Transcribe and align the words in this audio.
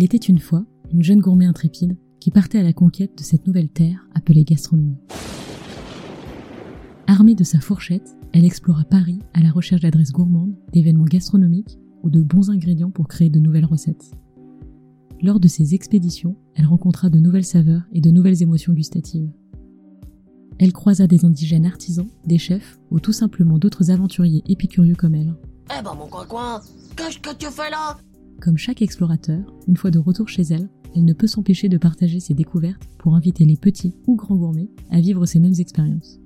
Il 0.00 0.04
était 0.04 0.16
une 0.16 0.38
fois 0.38 0.64
une 0.90 1.02
jeune 1.02 1.20
gourmet 1.20 1.44
intrépide 1.44 1.94
qui 2.20 2.30
partait 2.30 2.58
à 2.58 2.62
la 2.62 2.72
conquête 2.72 3.18
de 3.18 3.22
cette 3.22 3.46
nouvelle 3.46 3.68
terre 3.68 4.08
appelée 4.14 4.44
gastronomie. 4.44 4.96
Armée 7.06 7.34
de 7.34 7.44
sa 7.44 7.60
fourchette, 7.60 8.16
elle 8.32 8.46
explora 8.46 8.84
Paris 8.84 9.18
à 9.34 9.42
la 9.42 9.50
recherche 9.50 9.82
d'adresses 9.82 10.12
gourmandes, 10.12 10.56
d'événements 10.72 11.04
gastronomiques 11.04 11.78
ou 12.02 12.08
de 12.08 12.22
bons 12.22 12.48
ingrédients 12.48 12.90
pour 12.90 13.08
créer 13.08 13.28
de 13.28 13.40
nouvelles 13.40 13.66
recettes. 13.66 14.12
Lors 15.20 15.38
de 15.38 15.48
ces 15.48 15.74
expéditions, 15.74 16.34
elle 16.54 16.64
rencontra 16.64 17.10
de 17.10 17.18
nouvelles 17.18 17.44
saveurs 17.44 17.82
et 17.92 18.00
de 18.00 18.10
nouvelles 18.10 18.42
émotions 18.42 18.72
gustatives. 18.72 19.30
Elle 20.58 20.72
croisa 20.72 21.08
des 21.08 21.26
indigènes 21.26 21.66
artisans, 21.66 22.08
des 22.24 22.38
chefs 22.38 22.80
ou 22.90 23.00
tout 23.00 23.12
simplement 23.12 23.58
d'autres 23.58 23.90
aventuriers 23.90 24.44
épicurieux 24.48 24.96
comme 24.96 25.14
elle. 25.14 25.34
Eh 25.78 25.82
ben 25.82 25.94
mon 25.94 26.06
coin 26.08 26.62
qu'est-ce 26.96 27.18
que 27.18 27.36
tu 27.36 27.50
fais 27.50 27.70
là? 27.70 27.98
Comme 28.40 28.56
chaque 28.56 28.80
explorateur, 28.80 29.40
une 29.68 29.76
fois 29.76 29.90
de 29.90 29.98
retour 29.98 30.28
chez 30.28 30.40
elle, 30.42 30.70
elle 30.96 31.04
ne 31.04 31.12
peut 31.12 31.26
s'empêcher 31.26 31.68
de 31.68 31.76
partager 31.76 32.20
ses 32.20 32.32
découvertes 32.32 32.88
pour 32.98 33.14
inviter 33.14 33.44
les 33.44 33.58
petits 33.58 33.94
ou 34.06 34.16
grands 34.16 34.36
gourmets 34.36 34.70
à 34.90 34.98
vivre 34.98 35.26
ces 35.26 35.38
mêmes 35.38 35.58
expériences. 35.58 36.18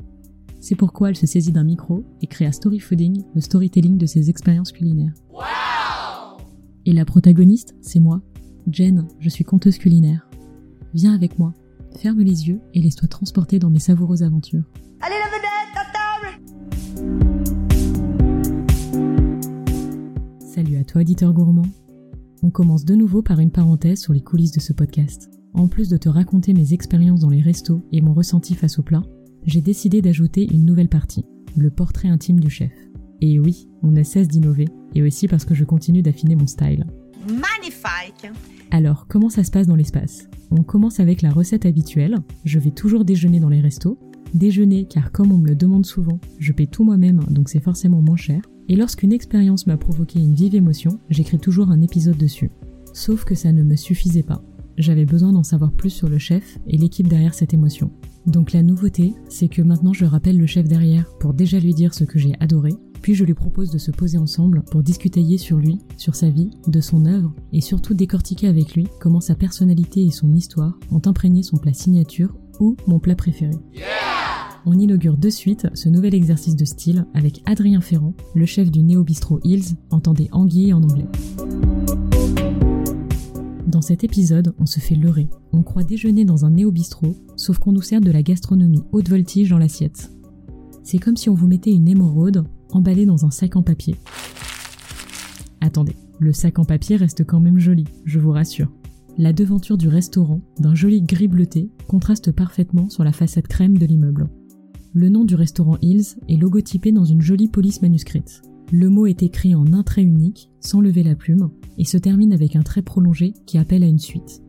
C'est 0.60 0.76
pourquoi 0.76 1.08
elle 1.10 1.16
se 1.16 1.26
saisit 1.26 1.50
d'un 1.50 1.64
micro 1.64 2.04
et 2.22 2.28
créa 2.28 2.52
Story 2.52 2.78
Fooding, 2.78 3.24
le 3.34 3.40
storytelling 3.40 3.98
de 3.98 4.06
ses 4.06 4.30
expériences 4.30 4.70
culinaires. 4.70 5.12
et 6.86 6.92
la 6.92 7.04
protagoniste, 7.04 7.74
c'est 7.80 7.98
moi, 7.98 8.22
Jen, 8.70 9.08
je 9.18 9.28
suis 9.28 9.44
conteuse 9.44 9.78
culinaire. 9.78 10.28
Viens 10.94 11.14
avec 11.14 11.38
moi, 11.40 11.52
ferme 11.98 12.20
les 12.20 12.46
yeux 12.46 12.60
et 12.74 12.80
laisse-toi 12.80 13.08
transporter 13.08 13.58
dans 13.58 13.70
mes 13.70 13.80
savoureuses 13.80 14.22
aventures. 14.22 14.62
Allez 15.00 15.16
la 15.18 15.26
vedette, 15.36 15.74
à 15.74 15.84
table 15.92 16.28
Salut 20.40 20.76
à 20.76 20.84
toi, 20.84 21.00
auditeur 21.00 21.32
gourmand. 21.32 21.66
On 22.44 22.50
commence 22.50 22.84
de 22.84 22.94
nouveau 22.94 23.22
par 23.22 23.40
une 23.40 23.50
parenthèse 23.50 24.02
sur 24.02 24.12
les 24.12 24.20
coulisses 24.20 24.52
de 24.52 24.60
ce 24.60 24.74
podcast. 24.74 25.30
En 25.54 25.66
plus 25.66 25.88
de 25.88 25.96
te 25.96 26.10
raconter 26.10 26.52
mes 26.52 26.74
expériences 26.74 27.20
dans 27.20 27.30
les 27.30 27.40
restos 27.40 27.80
et 27.90 28.02
mon 28.02 28.12
ressenti 28.12 28.54
face 28.54 28.78
au 28.78 28.82
plat, 28.82 29.02
j'ai 29.46 29.62
décidé 29.62 30.02
d'ajouter 30.02 30.46
une 30.52 30.66
nouvelle 30.66 30.90
partie, 30.90 31.24
le 31.56 31.70
portrait 31.70 32.08
intime 32.08 32.38
du 32.38 32.50
chef. 32.50 32.70
Et 33.22 33.38
oui, 33.38 33.70
on 33.82 33.90
ne 33.90 34.02
cesse 34.02 34.28
d'innover, 34.28 34.68
et 34.94 35.02
aussi 35.02 35.26
parce 35.26 35.46
que 35.46 35.54
je 35.54 35.64
continue 35.64 36.02
d'affiner 36.02 36.36
mon 36.36 36.46
style. 36.46 36.84
Magnifique 37.28 38.30
Alors, 38.70 39.06
comment 39.08 39.30
ça 39.30 39.42
se 39.42 39.50
passe 39.50 39.66
dans 39.66 39.76
l'espace? 39.76 40.28
On 40.50 40.62
commence 40.62 41.00
avec 41.00 41.22
la 41.22 41.30
recette 41.30 41.64
habituelle, 41.64 42.18
je 42.44 42.58
vais 42.58 42.72
toujours 42.72 43.06
déjeuner 43.06 43.40
dans 43.40 43.48
les 43.48 43.62
restos. 43.62 43.98
Déjeuner, 44.34 44.84
car 44.84 45.12
comme 45.12 45.32
on 45.32 45.38
me 45.38 45.48
le 45.48 45.56
demande 45.56 45.86
souvent, 45.86 46.20
je 46.38 46.52
paie 46.52 46.66
tout 46.66 46.84
moi-même, 46.84 47.24
donc 47.30 47.48
c'est 47.48 47.62
forcément 47.62 48.02
moins 48.02 48.16
cher. 48.16 48.42
Et 48.68 48.76
lorsqu'une 48.76 49.12
expérience 49.12 49.66
m'a 49.66 49.76
provoqué 49.76 50.18
une 50.18 50.34
vive 50.34 50.54
émotion, 50.54 50.98
j'écris 51.10 51.38
toujours 51.38 51.70
un 51.70 51.82
épisode 51.82 52.16
dessus. 52.16 52.50
Sauf 52.92 53.24
que 53.24 53.34
ça 53.34 53.52
ne 53.52 53.62
me 53.62 53.76
suffisait 53.76 54.22
pas. 54.22 54.42
J'avais 54.78 55.04
besoin 55.04 55.32
d'en 55.32 55.42
savoir 55.42 55.72
plus 55.72 55.90
sur 55.90 56.08
le 56.08 56.18
chef 56.18 56.58
et 56.66 56.76
l'équipe 56.76 57.08
derrière 57.08 57.34
cette 57.34 57.54
émotion. 57.54 57.90
Donc 58.26 58.52
la 58.52 58.62
nouveauté, 58.62 59.12
c'est 59.28 59.48
que 59.48 59.62
maintenant 59.62 59.92
je 59.92 60.04
rappelle 60.04 60.38
le 60.38 60.46
chef 60.46 60.66
derrière 60.66 61.06
pour 61.20 61.34
déjà 61.34 61.60
lui 61.60 61.74
dire 61.74 61.94
ce 61.94 62.04
que 62.04 62.18
j'ai 62.18 62.32
adoré, 62.40 62.72
puis 63.02 63.14
je 63.14 63.24
lui 63.24 63.34
propose 63.34 63.70
de 63.70 63.78
se 63.78 63.90
poser 63.90 64.16
ensemble 64.16 64.62
pour 64.70 64.82
discuter 64.82 65.36
sur 65.36 65.58
lui, 65.58 65.78
sur 65.98 66.14
sa 66.14 66.30
vie, 66.30 66.50
de 66.66 66.80
son 66.80 67.04
œuvre, 67.04 67.34
et 67.52 67.60
surtout 67.60 67.92
décortiquer 67.92 68.48
avec 68.48 68.74
lui 68.74 68.88
comment 68.98 69.20
sa 69.20 69.34
personnalité 69.34 70.04
et 70.04 70.10
son 70.10 70.32
histoire 70.32 70.78
ont 70.90 71.02
imprégné 71.04 71.42
son 71.42 71.58
plat 71.58 71.74
signature 71.74 72.34
ou 72.60 72.76
mon 72.86 72.98
plat 72.98 73.14
préféré. 73.14 73.52
On 74.66 74.78
inaugure 74.78 75.18
de 75.18 75.28
suite 75.28 75.66
ce 75.74 75.90
nouvel 75.90 76.14
exercice 76.14 76.56
de 76.56 76.64
style 76.64 77.06
avec 77.12 77.42
Adrien 77.44 77.82
Ferrand, 77.82 78.14
le 78.34 78.46
chef 78.46 78.70
du 78.70 78.82
Néo 78.82 79.04
Bistro 79.04 79.38
Hills, 79.44 79.76
entendez 79.90 80.30
anguille 80.32 80.72
en 80.72 80.82
anglais. 80.82 81.06
Dans 83.66 83.82
cet 83.82 84.04
épisode, 84.04 84.54
on 84.58 84.64
se 84.64 84.80
fait 84.80 84.94
leurrer. 84.94 85.28
On 85.52 85.62
croit 85.62 85.84
déjeuner 85.84 86.24
dans 86.24 86.46
un 86.46 86.50
néo-bistrot, 86.50 87.14
sauf 87.36 87.58
qu'on 87.58 87.72
nous 87.72 87.82
sert 87.82 88.00
de 88.00 88.10
la 88.10 88.22
gastronomie 88.22 88.84
haute 88.92 89.10
voltige 89.10 89.50
dans 89.50 89.58
l'assiette. 89.58 90.10
C'est 90.82 90.98
comme 90.98 91.16
si 91.16 91.28
on 91.28 91.34
vous 91.34 91.48
mettait 91.48 91.72
une 91.72 91.88
émeraude 91.88 92.46
emballée 92.72 93.04
dans 93.04 93.26
un 93.26 93.30
sac 93.30 93.56
en 93.56 93.62
papier. 93.62 93.96
Attendez, 95.60 95.96
le 96.20 96.32
sac 96.32 96.58
en 96.58 96.64
papier 96.64 96.96
reste 96.96 97.24
quand 97.24 97.40
même 97.40 97.58
joli, 97.58 97.84
je 98.06 98.18
vous 98.18 98.30
rassure. 98.30 98.72
La 99.18 99.34
devanture 99.34 99.76
du 99.76 99.88
restaurant, 99.88 100.40
d'un 100.58 100.74
joli 100.74 101.02
gris 101.02 101.28
bleuté, 101.28 101.70
contraste 101.86 102.32
parfaitement 102.32 102.88
sur 102.88 103.04
la 103.04 103.12
façade 103.12 103.46
crème 103.46 103.76
de 103.76 103.84
l'immeuble. 103.84 104.28
Le 104.96 105.08
nom 105.08 105.24
du 105.24 105.34
restaurant 105.34 105.76
Hills 105.82 106.14
est 106.28 106.36
logotypé 106.36 106.92
dans 106.92 107.04
une 107.04 107.20
jolie 107.20 107.48
police 107.48 107.82
manuscrite. 107.82 108.42
Le 108.70 108.88
mot 108.88 109.06
est 109.06 109.24
écrit 109.24 109.52
en 109.52 109.72
un 109.72 109.82
trait 109.82 110.04
unique, 110.04 110.52
sans 110.60 110.80
lever 110.80 111.02
la 111.02 111.16
plume, 111.16 111.50
et 111.78 111.84
se 111.84 111.96
termine 111.96 112.32
avec 112.32 112.54
un 112.54 112.62
trait 112.62 112.80
prolongé 112.80 113.34
qui 113.44 113.58
appelle 113.58 113.82
à 113.82 113.88
une 113.88 113.98
suite. 113.98 114.40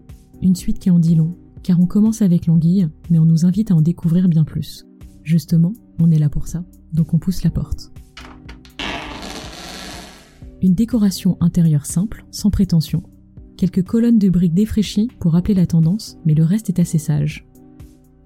Une 0.44 0.56
suite 0.56 0.78
qui 0.78 0.92
en 0.92 1.00
dit 1.00 1.16
long, 1.16 1.36
car 1.64 1.80
on 1.80 1.88
commence 1.88 2.22
avec 2.22 2.46
l'anguille, 2.46 2.88
mais 3.10 3.18
on 3.18 3.26
nous 3.26 3.48
invite 3.48 3.72
à 3.72 3.76
en 3.76 3.82
découvrir 3.82 4.30
bien 4.30 4.44
plus. 4.44 4.86
Justement, 5.24 5.74
on 5.98 6.12
est 6.12 6.20
là 6.20 6.30
pour 6.30 6.48
ça, 6.48 6.64
donc 6.94 7.16
on 7.16 7.18
pousse 7.18 7.44
la 7.44 7.50
porte. 7.50 7.92
Une 10.62 10.76
décoration 10.76 11.38
intérieure 11.40 11.88
simple, 11.88 12.24
sans 12.30 12.52
prétention. 12.52 13.02
Quelques 13.58 13.84
colonnes 13.84 14.20
de 14.20 14.30
briques 14.30 14.54
défraîchies 14.54 15.10
pour 15.20 15.32
rappeler 15.32 15.56
la 15.56 15.66
tendance, 15.66 16.20
mais 16.24 16.36
le 16.36 16.44
reste 16.44 16.70
est 16.70 16.80
assez 16.80 17.00
sage. 17.00 17.48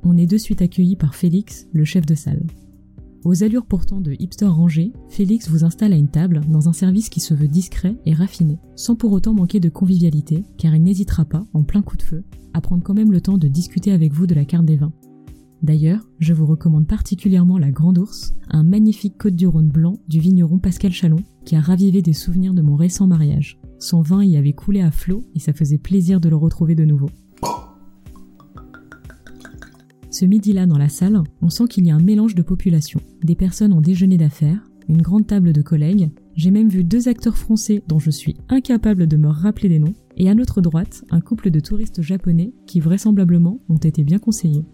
On 0.04 0.18
est 0.18 0.26
de 0.26 0.38
suite 0.38 0.62
accueilli 0.62 0.96
par 0.96 1.16
Félix, 1.16 1.68
le 1.74 1.84
chef 1.84 2.06
de 2.06 2.16
salle. 2.16 2.46
Aux 3.26 3.44
allures 3.44 3.66
pourtant 3.66 4.00
de 4.00 4.16
hipster 4.18 4.46
rangé, 4.46 4.94
Félix 5.10 5.50
vous 5.50 5.66
installe 5.66 5.92
à 5.92 5.98
une 5.98 6.08
table 6.08 6.42
dans 6.50 6.70
un 6.70 6.74
service 6.74 7.10
qui 7.10 7.20
se 7.20 7.34
veut 7.34 7.50
discret 7.50 7.98
et 8.06 8.14
raffiné, 8.14 8.58
sans 8.76 8.96
pour 8.96 9.12
autant 9.12 9.34
manquer 9.34 9.60
de 9.60 9.68
convivialité, 9.68 10.46
car 10.58 10.74
il 10.74 10.84
n'hésitera 10.84 11.26
pas, 11.26 11.46
en 11.54 11.64
plein 11.64 11.82
coup 11.82 11.98
de 11.98 12.04
feu, 12.04 12.24
à 12.54 12.62
prendre 12.62 12.82
quand 12.82 12.94
même 12.94 13.12
le 13.12 13.20
temps 13.20 13.38
de 13.38 13.50
discuter 13.50 13.92
avec 13.92 14.14
vous 14.14 14.26
de 14.26 14.36
la 14.36 14.46
carte 14.46 14.66
des 14.66 14.78
vins. 14.78 14.94
D'ailleurs, 15.62 16.10
je 16.20 16.34
vous 16.34 16.46
recommande 16.46 16.88
particulièrement 16.88 17.58
la 17.58 17.72
Grande 17.72 17.98
Ourse, 17.98 18.34
un 18.50 18.64
magnifique 18.64 19.18
Côte 19.18 19.36
du 19.36 19.48
Rhône 19.48 19.68
blanc 19.68 19.98
du 20.08 20.22
vigneron 20.22 20.58
Pascal 20.58 20.94
Chalon, 20.94 21.20
qui 21.44 21.58
a 21.58 21.62
ravivé 21.62 22.02
des 22.02 22.14
souvenirs 22.14 22.54
de 22.54 22.62
mon 22.62 22.78
récent 22.78 23.08
mariage. 23.08 23.60
Son 23.80 24.02
vin 24.02 24.24
y 24.24 24.38
avait 24.38 24.54
coulé 24.54 24.80
à 24.80 24.92
flot 24.92 25.26
et 25.36 25.40
ça 25.40 25.52
faisait 25.52 25.78
plaisir 25.78 26.22
de 26.22 26.30
le 26.30 26.38
retrouver 26.38 26.76
de 26.76 26.86
nouveau. 26.86 27.10
Ce 30.20 30.26
midi-là 30.26 30.66
dans 30.66 30.78
la 30.78 30.90
salle, 30.90 31.24
on 31.42 31.50
sent 31.50 31.70
qu'il 31.70 31.88
y 31.88 31.92
a 31.92 31.96
un 31.96 32.02
mélange 32.02 32.36
de 32.36 32.42
population. 32.42 33.00
Des 33.24 33.36
personnes 33.36 33.72
en 33.72 33.80
déjeuner 33.80 34.18
d'affaires, 34.18 34.70
une 34.90 35.02
grande 35.02 35.26
table 35.26 35.54
de 35.54 35.62
collègues, 35.62 36.10
j'ai 36.36 36.52
même 36.52 36.68
vu 36.68 36.84
deux 36.84 37.08
acteurs 37.08 37.38
français 37.38 37.82
dont 37.88 38.00
je 38.00 38.12
suis 38.12 38.36
incapable 38.50 39.08
de 39.08 39.16
me 39.16 39.30
rappeler 39.30 39.70
des 39.70 39.80
noms, 39.80 39.94
et 40.18 40.30
à 40.30 40.36
notre 40.36 40.60
droite, 40.60 41.06
un 41.10 41.22
couple 41.22 41.52
de 41.52 41.62
touristes 41.62 42.02
japonais 42.02 42.52
qui 42.66 42.82
vraisemblablement 42.82 43.62
ont 43.70 43.78
été 43.78 44.04
bien 44.04 44.20
conseillés. 44.20 44.66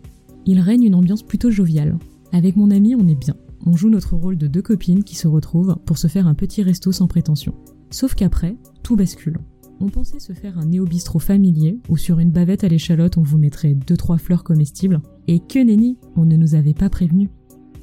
Il 0.47 0.59
règne 0.61 0.81
une 0.81 0.95
ambiance 0.95 1.21
plutôt 1.21 1.51
joviale. 1.51 1.99
Avec 2.31 2.55
mon 2.55 2.71
ami, 2.71 2.95
on 2.95 3.07
est 3.07 3.13
bien. 3.13 3.35
On 3.67 3.75
joue 3.75 3.91
notre 3.91 4.15
rôle 4.15 4.39
de 4.39 4.47
deux 4.47 4.63
copines 4.63 5.03
qui 5.03 5.15
se 5.15 5.27
retrouvent 5.27 5.77
pour 5.85 5.99
se 5.99 6.07
faire 6.07 6.25
un 6.25 6.33
petit 6.33 6.63
resto 6.63 6.91
sans 6.91 7.07
prétention. 7.07 7.53
Sauf 7.91 8.15
qu'après, 8.15 8.57
tout 8.81 8.95
bascule. 8.95 9.37
On 9.79 9.89
pensait 9.89 10.19
se 10.19 10.33
faire 10.33 10.57
un 10.57 10.65
néo-bistrot 10.65 11.19
familier 11.19 11.77
où 11.87 11.97
sur 11.97 12.17
une 12.17 12.31
bavette 12.31 12.63
à 12.63 12.67
l'échalote 12.67 13.17
on 13.17 13.21
vous 13.21 13.37
mettrait 13.37 13.73
2-3 13.75 14.17
fleurs 14.17 14.43
comestibles. 14.43 15.01
Et 15.27 15.39
que 15.39 15.59
nenni, 15.59 15.97
on 16.15 16.25
ne 16.25 16.35
nous 16.35 16.55
avait 16.55 16.73
pas 16.73 16.89
prévenu. 16.89 17.29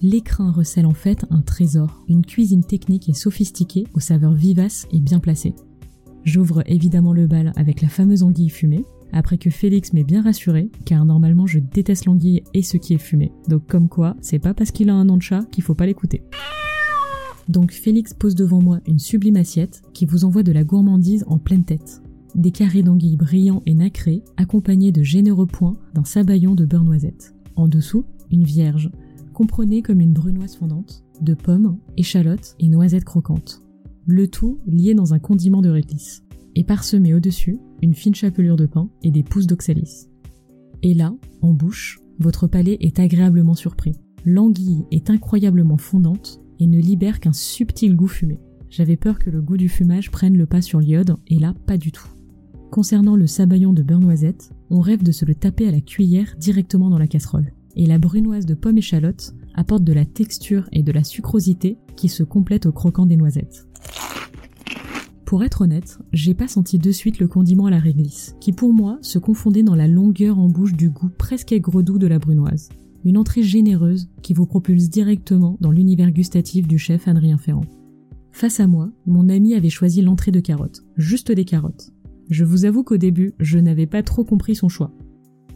L'écrin 0.00 0.50
recèle 0.50 0.86
en 0.86 0.94
fait 0.94 1.24
un 1.30 1.42
trésor, 1.42 2.04
une 2.08 2.24
cuisine 2.24 2.64
technique 2.64 3.08
et 3.08 3.14
sophistiquée 3.14 3.86
aux 3.94 4.00
saveurs 4.00 4.34
vivaces 4.34 4.86
et 4.92 5.00
bien 5.00 5.20
placées. 5.20 5.54
J'ouvre 6.24 6.62
évidemment 6.66 7.12
le 7.12 7.26
bal 7.26 7.52
avec 7.56 7.82
la 7.82 7.88
fameuse 7.88 8.22
anguille 8.22 8.48
fumée, 8.48 8.84
après 9.12 9.38
que 9.38 9.50
Félix 9.50 9.92
m'ait 9.92 10.04
bien 10.04 10.22
rassuré, 10.22 10.70
car 10.84 11.04
normalement 11.04 11.46
je 11.46 11.58
déteste 11.58 12.06
l'anguille 12.06 12.42
et 12.54 12.62
ce 12.62 12.76
qui 12.76 12.94
est 12.94 12.98
fumé. 12.98 13.32
Donc 13.48 13.66
comme 13.66 13.88
quoi, 13.88 14.16
c'est 14.20 14.38
pas 14.38 14.54
parce 14.54 14.70
qu'il 14.70 14.88
a 14.88 14.94
un 14.94 15.04
nom 15.04 15.16
de 15.16 15.22
chat 15.22 15.44
qu'il 15.50 15.62
faut 15.62 15.74
pas 15.74 15.86
l'écouter. 15.86 16.22
Donc 17.48 17.72
Félix 17.72 18.14
pose 18.14 18.34
devant 18.34 18.62
moi 18.62 18.80
une 18.86 18.98
sublime 18.98 19.36
assiette 19.36 19.82
qui 19.92 20.06
vous 20.06 20.24
envoie 20.24 20.42
de 20.42 20.52
la 20.52 20.64
gourmandise 20.64 21.24
en 21.26 21.38
pleine 21.38 21.64
tête. 21.64 22.02
Des 22.34 22.50
carrés 22.50 22.82
d'anguilles 22.82 23.18
brillants 23.18 23.62
et 23.66 23.74
nacrés, 23.74 24.22
accompagnés 24.38 24.90
de 24.90 25.02
généreux 25.02 25.46
points 25.46 25.76
d'un 25.94 26.04
sabayon 26.04 26.54
de 26.54 26.64
beurre 26.64 26.84
noisette. 26.84 27.34
En 27.56 27.68
dessous, 27.68 28.04
une 28.30 28.44
vierge, 28.44 28.90
comprenez 29.34 29.82
comme 29.82 30.00
une 30.00 30.14
brunoise 30.14 30.56
fondante, 30.56 31.04
de 31.20 31.34
pommes, 31.34 31.78
échalotes 31.96 32.56
et 32.58 32.68
noisettes 32.68 33.04
croquantes. 33.04 33.62
Le 34.06 34.28
tout 34.28 34.58
lié 34.66 34.94
dans 34.94 35.12
un 35.12 35.18
condiment 35.18 35.60
de 35.60 35.68
réglisse. 35.68 36.24
Et 36.54 36.64
parsemé 36.64 37.14
au-dessus, 37.14 37.58
une 37.82 37.94
fine 37.94 38.14
chapelure 38.14 38.56
de 38.56 38.66
pain 38.66 38.88
et 39.02 39.10
des 39.10 39.22
pousses 39.22 39.46
d'oxalis. 39.46 40.08
Et 40.82 40.94
là, 40.94 41.14
en 41.42 41.52
bouche, 41.52 42.00
votre 42.18 42.46
palais 42.46 42.78
est 42.80 42.98
agréablement 42.98 43.54
surpris. 43.54 43.92
L'anguille 44.24 44.84
est 44.90 45.10
incroyablement 45.10 45.78
fondante 45.78 46.40
et 46.58 46.66
ne 46.66 46.78
libère 46.78 47.20
qu'un 47.20 47.32
subtil 47.32 47.94
goût 47.94 48.08
fumé. 48.08 48.38
J'avais 48.70 48.96
peur 48.96 49.18
que 49.18 49.30
le 49.30 49.42
goût 49.42 49.56
du 49.56 49.68
fumage 49.68 50.10
prenne 50.10 50.36
le 50.36 50.46
pas 50.46 50.62
sur 50.62 50.80
l'iode, 50.80 51.16
et 51.26 51.38
là, 51.38 51.54
pas 51.66 51.76
du 51.76 51.92
tout. 51.92 52.08
Concernant 52.72 53.16
le 53.16 53.26
sabayon 53.26 53.74
de 53.74 53.82
beurre 53.82 54.00
noisette, 54.00 54.50
on 54.70 54.80
rêve 54.80 55.02
de 55.02 55.12
se 55.12 55.26
le 55.26 55.34
taper 55.34 55.68
à 55.68 55.70
la 55.70 55.82
cuillère 55.82 56.34
directement 56.38 56.88
dans 56.88 56.98
la 56.98 57.06
casserole. 57.06 57.52
Et 57.76 57.84
la 57.84 57.98
brunoise 57.98 58.46
de 58.46 58.54
pomme 58.54 58.78
échalote 58.78 59.34
apporte 59.54 59.84
de 59.84 59.92
la 59.92 60.06
texture 60.06 60.70
et 60.72 60.82
de 60.82 60.90
la 60.90 61.04
sucrosité 61.04 61.76
qui 61.96 62.08
se 62.08 62.22
complètent 62.22 62.64
au 62.64 62.72
croquant 62.72 63.04
des 63.04 63.18
noisettes. 63.18 63.68
Pour 65.26 65.44
être 65.44 65.60
honnête, 65.60 65.98
j'ai 66.14 66.32
pas 66.32 66.48
senti 66.48 66.78
de 66.78 66.92
suite 66.92 67.18
le 67.18 67.28
condiment 67.28 67.66
à 67.66 67.70
la 67.70 67.78
réglisse, 67.78 68.36
qui 68.40 68.52
pour 68.52 68.72
moi 68.72 68.96
se 69.02 69.18
confondait 69.18 69.62
dans 69.62 69.76
la 69.76 69.86
longueur 69.86 70.38
en 70.38 70.48
bouche 70.48 70.72
du 70.72 70.88
goût 70.88 71.10
presque 71.18 71.52
aigre-doux 71.52 71.98
de 71.98 72.06
la 72.06 72.18
brunoise. 72.18 72.70
Une 73.04 73.18
entrée 73.18 73.42
généreuse 73.42 74.08
qui 74.22 74.32
vous 74.32 74.46
propulse 74.46 74.88
directement 74.88 75.58
dans 75.60 75.72
l'univers 75.72 76.10
gustatif 76.10 76.66
du 76.66 76.78
chef 76.78 77.06
Adrien 77.06 77.36
Ferrand. 77.36 77.66
Face 78.30 78.60
à 78.60 78.66
moi, 78.66 78.90
mon 79.04 79.28
ami 79.28 79.54
avait 79.54 79.68
choisi 79.68 80.00
l'entrée 80.00 80.32
de 80.32 80.40
carottes, 80.40 80.84
juste 80.96 81.30
des 81.30 81.44
carottes. 81.44 81.92
Je 82.30 82.44
vous 82.44 82.64
avoue 82.64 82.82
qu'au 82.82 82.96
début, 82.96 83.34
je 83.40 83.58
n'avais 83.58 83.86
pas 83.86 84.02
trop 84.02 84.24
compris 84.24 84.54
son 84.54 84.68
choix. 84.68 84.92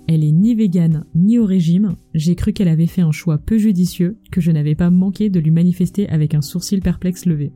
Elle 0.09 0.23
est 0.23 0.33
ni 0.33 0.55
végane 0.55 1.05
ni 1.15 1.39
au 1.39 1.45
régime, 1.45 1.97
j'ai 2.15 2.37
cru 2.37 2.53
qu'elle 2.53 2.69
avait 2.69 2.87
fait 2.87 3.03
un 3.03 3.11
choix 3.11 3.39
peu 3.39 3.59
judicieux 3.59 4.19
que 4.31 4.41
je 4.41 4.53
n'avais 4.53 4.77
pas 4.77 4.91
manqué 4.91 5.31
de 5.31 5.41
lui 5.41 5.51
manifester 5.51 6.09
avec 6.09 6.35
un 6.35 6.43
sourcil 6.43 6.81
perplexe 6.81 7.27
levé. 7.27 7.53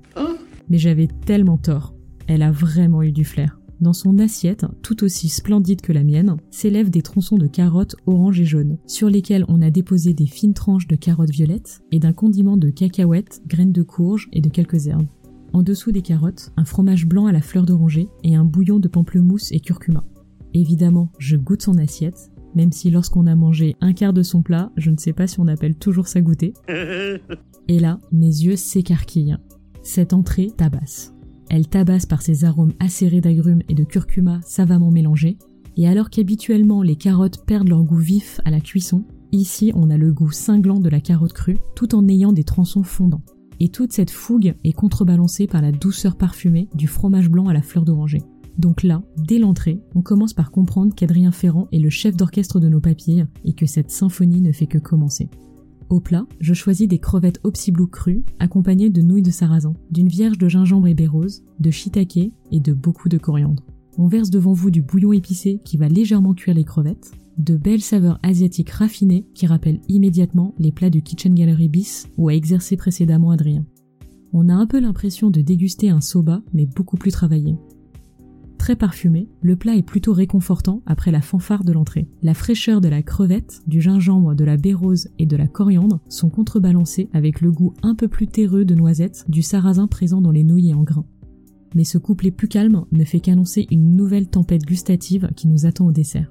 Mais 0.69 0.79
j'avais 0.79 1.09
tellement 1.27 1.59
tort. 1.59 1.95
Elle 2.27 2.43
a 2.43 2.51
vraiment 2.51 3.03
eu 3.03 3.13
du 3.13 3.25
flair. 3.25 3.61
Dans 3.81 3.93
son 3.95 4.19
assiette, 4.19 4.67
tout 4.83 5.05
aussi 5.05 5.29
splendide 5.29 5.81
que 5.81 5.93
la 5.93 6.05
mienne, 6.05 6.37
s'élèvent 6.51 6.91
des 6.91 7.01
tronçons 7.01 7.39
de 7.39 7.47
carottes 7.47 7.97
orange 8.07 8.39
et 8.39 8.45
jaune, 8.45 8.77
sur 8.87 9.09
lesquels 9.09 9.47
on 9.49 9.63
a 9.63 9.71
déposé 9.71 10.13
des 10.13 10.27
fines 10.27 10.53
tranches 10.53 10.87
de 10.87 10.97
carottes 10.97 11.31
violettes 11.31 11.81
et 11.91 11.99
d'un 11.99 12.13
condiment 12.13 12.59
de 12.59 12.69
cacahuètes, 12.69 13.41
graines 13.47 13.73
de 13.73 13.83
courge 13.83 14.29
et 14.33 14.43
de 14.43 14.51
quelques 14.51 14.87
herbes. 14.87 15.07
En 15.53 15.63
dessous 15.63 15.91
des 15.91 16.03
carottes, 16.03 16.53
un 16.57 16.65
fromage 16.65 17.07
blanc 17.07 17.27
à 17.27 17.33
la 17.33 17.41
fleur 17.41 17.67
d'oranger 17.67 18.09
et 18.23 18.37
un 18.37 18.45
bouillon 18.45 18.79
de 18.79 18.89
pamplemousse 18.89 19.51
et 19.53 19.61
curcuma. 19.61 20.05
Évidemment, 20.55 21.11
je 21.19 21.37
goûte 21.37 21.63
son 21.63 21.79
assiette, 21.79 22.31
même 22.55 22.73
si 22.73 22.91
lorsqu'on 22.91 23.27
a 23.27 23.35
mangé 23.35 23.77
un 23.81 23.93
quart 23.93 24.13
de 24.13 24.23
son 24.23 24.43
plat, 24.43 24.71
je 24.77 24.91
ne 24.91 24.97
sais 24.97 25.13
pas 25.13 25.27
si 25.27 25.41
on 25.41 25.49
appelle 25.49 25.77
toujours 25.77 26.09
ça 26.09 26.21
goûter. 26.21 26.55
Et 27.69 27.79
là, 27.79 27.99
mes 28.13 28.27
yeux 28.27 28.57
s'écarquillent. 28.57 29.37
Cette 29.83 30.13
entrée 30.13 30.51
tabasse. 30.57 31.15
Elle 31.49 31.69
tabasse 31.69 32.07
par 32.07 32.23
ses 32.23 32.45
arômes 32.45 32.73
acérés 32.79 33.21
d'agrumes 33.21 33.63
et 33.69 33.75
de 33.75 33.85
curcuma 33.85 34.41
savamment 34.45 34.91
mélangés, 34.91 35.37
et 35.77 35.89
alors 35.89 36.11
qu'habituellement 36.11 36.83
les 36.83 36.97
carottes 36.97 37.45
perdent 37.45 37.69
leur 37.69 37.83
goût 37.83 37.97
vif 37.97 38.41
à 38.45 38.51
la 38.51 38.61
cuisson, 38.61 39.05
ici 39.33 39.73
on 39.75 39.91
a 39.91 39.97
le 39.97 40.13
goût 40.13 40.31
cinglant 40.31 40.79
de 40.79 40.89
la 40.89 41.01
carotte 41.01 41.33
crue 41.33 41.59
tout 41.75 41.95
en 41.95 42.07
ayant 42.09 42.33
des 42.33 42.45
tronçons 42.45 42.85
fondants. 42.85 43.23
Et 43.61 43.69
toute 43.69 43.93
cette 43.93 44.11
fougue 44.11 44.55
est 44.65 44.73
contrebalancée 44.73 45.47
par 45.47 45.61
la 45.61 45.71
douceur 45.71 46.17
parfumée 46.17 46.69
du 46.75 46.87
fromage 46.87 47.29
blanc 47.29 47.47
à 47.49 47.53
la 47.53 47.61
fleur 47.61 47.85
d'oranger. 47.85 48.23
Donc 48.57 48.83
là, 48.83 49.03
dès 49.17 49.39
l'entrée, 49.39 49.81
on 49.95 50.03
commence 50.03 50.33
par 50.33 50.51
comprendre 50.51 50.95
qu'Adrien 50.95 51.31
Ferrand 51.31 51.69
est 51.71 51.79
le 51.79 51.91
chef 51.91 52.17
d'orchestre 52.17 52.59
de 52.59 52.69
nos 52.69 52.81
papilles 52.81 53.27
et 53.45 53.53
que 53.53 53.67
cette 53.67 53.91
symphonie 53.91 54.41
ne 54.41 54.53
fait 54.53 54.67
que 54.67 54.79
commencer. 54.79 55.29
Au 55.91 56.01
plat, 56.01 56.27
je 56.41 56.55
choisis 56.55 56.89
des 56.89 56.99
crevettes 56.99 57.41
Opsiblou 57.43 57.87
crues, 57.87 58.23
accompagnées 58.39 58.91
de 58.91 59.03
nouilles 59.03 59.23
de 59.23 59.31
sarrasin, 59.31 59.75
d'une 59.91 60.09
vierge 60.09 60.39
de 60.39 60.49
gingembre 60.49 60.87
et 60.87 60.95
baie 60.95 61.07
rose, 61.07 61.43
de 61.59 61.71
shiitake 61.71 62.33
et 62.51 62.61
de 62.61 62.73
beaucoup 62.73 63.09
de 63.09 63.19
coriandre. 63.19 63.65
On 63.99 64.07
verse 64.07 64.31
devant 64.31 64.53
vous 64.53 64.71
du 64.71 64.83
bouillon 64.83 65.13
épicé 65.13 65.61
qui 65.65 65.77
va 65.77 65.89
légèrement 65.89 66.33
cuire 66.33 66.55
les 66.55 66.65
crevettes, 66.65 67.13
de 67.41 67.57
belles 67.57 67.81
saveurs 67.81 68.21
asiatiques 68.23 68.71
raffinées 68.71 69.27
qui 69.35 69.47
rappellent 69.47 69.81
immédiatement 69.89 70.55
les 70.59 70.73
plats 70.73 70.91
du 70.91 71.03
Kitchen 71.03 71.35
Gallery 71.35 71.69
bis 71.69 72.07
où 72.17 72.29
a 72.29 72.35
exercé 72.35 72.77
précédemment 72.77 73.31
Adrien. 73.31 73.65
On 74.33 74.49
a 74.49 74.55
un 74.55 74.67
peu 74.67 74.79
l'impression 74.79 75.31
de 75.31 75.41
déguster 75.41 75.91
un 75.91 76.01
soba, 76.01 76.43
mais 76.53 76.67
beaucoup 76.67 76.97
plus 76.97 77.11
travaillé. 77.11 77.57
Très 78.59 78.77
parfumé, 78.77 79.27
le 79.41 79.57
plat 79.57 79.75
est 79.75 79.83
plutôt 79.83 80.13
réconfortant 80.13 80.83
après 80.85 81.11
la 81.11 81.23
fanfare 81.23 81.65
de 81.65 81.73
l'entrée. 81.73 82.09
La 82.23 82.35
fraîcheur 82.35 82.83
de 82.83 82.89
la 82.89 83.03
crevette, 83.03 83.63
du 83.67 83.81
gingembre, 83.81 84.35
de 84.35 84.45
la 84.45 84.59
baie 84.59 84.75
rose 84.75 85.09
et 85.19 85.25
de 85.25 85.37
la 85.37 85.49
coriandre 85.49 86.01
sont 86.09 86.29
contrebalancés 86.29 87.09
avec 87.15 87.41
le 87.41 87.51
goût 87.51 87.73
un 87.83 87.95
peu 87.95 88.07
plus 88.07 88.27
terreux 88.27 88.67
de 88.67 88.75
noisettes 88.75 89.25
du 89.29 89.43
sarrasin 89.43 89.87
présent 89.87 90.21
dans 90.21 90.31
les 90.31 90.45
nouilles 90.45 90.75
en 90.75 90.83
grains. 90.83 91.07
Mais 91.75 91.85
ce 91.85 91.97
couplet 91.97 92.31
plus 92.31 92.49
calme 92.49 92.85
ne 92.93 93.05
fait 93.05 93.21
qu'annoncer 93.21 93.67
une 93.71 93.97
nouvelle 93.97 94.29
tempête 94.29 94.67
gustative 94.67 95.31
qui 95.35 95.49
nous 95.49 95.65
attend 95.65 95.87
au 95.87 95.93
dessert. 95.93 96.31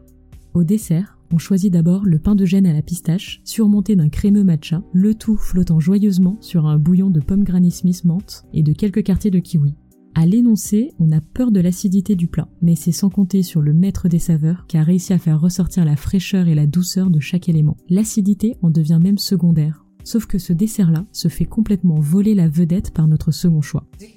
Au 0.60 0.66
dessert, 0.66 1.18
on 1.32 1.38
choisit 1.38 1.72
d'abord 1.72 2.04
le 2.04 2.20
pain 2.20 2.36
de 2.36 2.44
gêne 2.44 2.66
à 2.66 2.74
la 2.74 2.82
pistache, 2.82 3.40
surmonté 3.46 3.96
d'un 3.96 4.10
crémeux 4.10 4.44
matcha, 4.44 4.84
le 4.92 5.16
tout 5.16 5.38
flottant 5.38 5.80
joyeusement 5.80 6.36
sur 6.42 6.66
un 6.66 6.78
bouillon 6.78 7.10
de 7.10 7.22
pommes 7.22 7.46
Granny 7.46 7.72
Smith 7.72 8.04
menthe 8.04 8.44
et 8.54 8.62
de 8.62 8.74
quelques 8.74 9.04
quartiers 9.04 9.32
de 9.32 9.40
kiwi. 9.40 9.74
À 10.16 10.26
l'énoncé, 10.26 10.92
on 11.00 11.14
a 11.14 11.22
peur 11.22 11.52
de 11.52 11.62
l'acidité 11.62 12.18
du 12.18 12.28
plat, 12.28 12.50
mais 12.62 12.76
c'est 12.76 12.92
sans 12.92 13.10
compter 13.10 13.42
sur 13.42 13.62
le 13.62 13.72
maître 13.72 14.10
des 14.10 14.20
saveurs 14.20 14.66
qui 14.68 14.76
a 14.76 14.84
réussi 14.84 15.14
à 15.14 15.18
faire 15.18 15.40
ressortir 15.40 15.86
la 15.86 15.96
fraîcheur 15.96 16.50
et 16.50 16.56
la 16.56 16.68
douceur 16.68 17.10
de 17.10 17.22
chaque 17.22 17.48
élément. 17.48 17.78
L'acidité 17.88 18.58
en 18.62 18.70
devient 18.70 19.00
même 19.02 19.18
secondaire. 19.18 19.86
Sauf 20.04 20.26
que 20.26 20.40
ce 20.40 20.52
dessert-là 20.52 21.06
se 21.14 21.30
fait 21.30 21.46
complètement 21.46 22.02
voler 22.02 22.36
la 22.36 22.50
vedette 22.50 22.92
par 22.92 23.08
notre 23.08 23.32
second 23.32 23.62
choix. 23.62 23.88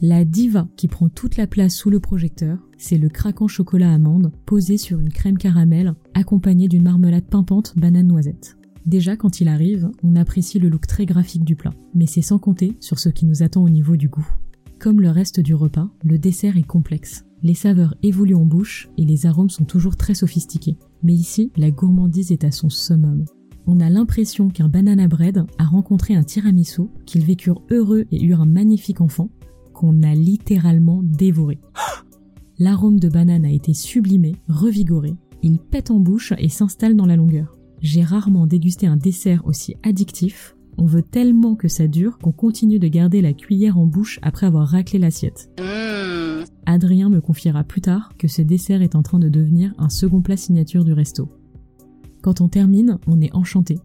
La 0.00 0.24
diva 0.24 0.68
qui 0.76 0.88
prend 0.88 1.08
toute 1.08 1.36
la 1.36 1.46
place 1.46 1.74
sous 1.74 1.90
le 1.90 2.00
projecteur, 2.00 2.58
c'est 2.78 2.98
le 2.98 3.08
craquant 3.08 3.48
chocolat 3.48 3.92
amande 3.92 4.32
posé 4.46 4.78
sur 4.78 4.98
une 4.98 5.10
crème 5.10 5.38
caramel 5.38 5.94
accompagnée 6.14 6.68
d'une 6.68 6.84
marmelade 6.84 7.26
pimpante 7.26 7.74
banane 7.76 8.06
noisette. 8.06 8.56
Déjà, 8.86 9.16
quand 9.16 9.40
il 9.40 9.48
arrive, 9.48 9.90
on 10.02 10.16
apprécie 10.16 10.58
le 10.58 10.68
look 10.68 10.86
très 10.86 11.04
graphique 11.04 11.44
du 11.44 11.54
plat, 11.54 11.74
mais 11.94 12.06
c'est 12.06 12.22
sans 12.22 12.38
compter 12.38 12.76
sur 12.80 12.98
ce 12.98 13.10
qui 13.10 13.26
nous 13.26 13.42
attend 13.42 13.62
au 13.62 13.68
niveau 13.68 13.96
du 13.96 14.08
goût. 14.08 14.26
Comme 14.78 15.02
le 15.02 15.10
reste 15.10 15.40
du 15.40 15.54
repas, 15.54 15.90
le 16.02 16.18
dessert 16.18 16.56
est 16.56 16.66
complexe. 16.66 17.26
Les 17.42 17.54
saveurs 17.54 17.94
évoluent 18.02 18.34
en 18.34 18.46
bouche 18.46 18.88
et 18.96 19.04
les 19.04 19.26
arômes 19.26 19.50
sont 19.50 19.64
toujours 19.64 19.96
très 19.96 20.14
sophistiqués. 20.14 20.78
Mais 21.02 21.14
ici, 21.14 21.52
la 21.56 21.70
gourmandise 21.70 22.32
est 22.32 22.44
à 22.44 22.50
son 22.50 22.70
summum. 22.70 23.24
On 23.66 23.80
a 23.80 23.90
l'impression 23.90 24.48
qu'un 24.48 24.68
banana 24.68 25.06
bread 25.06 25.44
a 25.58 25.64
rencontré 25.64 26.14
un 26.14 26.22
tiramisu, 26.22 26.82
qu'ils 27.04 27.24
vécurent 27.24 27.62
heureux 27.70 28.06
et 28.10 28.24
eurent 28.24 28.40
un 28.40 28.46
magnifique 28.46 29.00
enfant, 29.00 29.30
qu'on 29.80 30.02
a 30.02 30.14
littéralement 30.14 31.00
dévoré. 31.02 31.58
L'arôme 32.58 33.00
de 33.00 33.08
banane 33.08 33.46
a 33.46 33.50
été 33.50 33.72
sublimé, 33.72 34.36
revigoré, 34.46 35.14
il 35.42 35.58
pète 35.58 35.90
en 35.90 35.98
bouche 35.98 36.34
et 36.36 36.50
s'installe 36.50 36.96
dans 36.96 37.06
la 37.06 37.16
longueur. 37.16 37.56
J'ai 37.80 38.02
rarement 38.02 38.46
dégusté 38.46 38.86
un 38.86 38.98
dessert 38.98 39.40
aussi 39.46 39.76
addictif. 39.82 40.54
On 40.76 40.84
veut 40.84 41.00
tellement 41.00 41.54
que 41.54 41.68
ça 41.68 41.86
dure 41.86 42.18
qu'on 42.18 42.30
continue 42.30 42.78
de 42.78 42.88
garder 42.88 43.22
la 43.22 43.32
cuillère 43.32 43.78
en 43.78 43.86
bouche 43.86 44.18
après 44.20 44.44
avoir 44.44 44.68
raclé 44.68 44.98
l'assiette. 44.98 45.50
Adrien 46.66 47.08
me 47.08 47.22
confiera 47.22 47.64
plus 47.64 47.80
tard 47.80 48.12
que 48.18 48.28
ce 48.28 48.42
dessert 48.42 48.82
est 48.82 48.94
en 48.94 49.02
train 49.02 49.18
de 49.18 49.30
devenir 49.30 49.72
un 49.78 49.88
second 49.88 50.20
plat 50.20 50.36
signature 50.36 50.84
du 50.84 50.92
resto. 50.92 51.30
Quand 52.20 52.42
on 52.42 52.48
termine, 52.48 52.98
on 53.06 53.22
est 53.22 53.34
enchanté, 53.34 53.78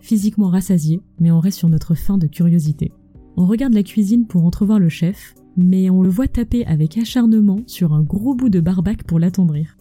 physiquement 0.00 0.48
rassasié, 0.48 1.00
mais 1.18 1.32
on 1.32 1.40
reste 1.40 1.58
sur 1.58 1.68
notre 1.68 1.96
faim 1.96 2.18
de 2.18 2.28
curiosité. 2.28 2.92
On 3.36 3.46
regarde 3.46 3.74
la 3.74 3.82
cuisine 3.82 4.26
pour 4.26 4.44
entrevoir 4.44 4.78
le 4.78 4.88
chef, 4.88 5.34
mais 5.56 5.90
on 5.90 6.02
le 6.02 6.08
voit 6.08 6.28
taper 6.28 6.64
avec 6.66 6.98
acharnement 6.98 7.60
sur 7.66 7.92
un 7.92 8.02
gros 8.02 8.34
bout 8.34 8.48
de 8.48 8.60
barbac 8.60 9.04
pour 9.04 9.18
l'attendrir. 9.18 9.76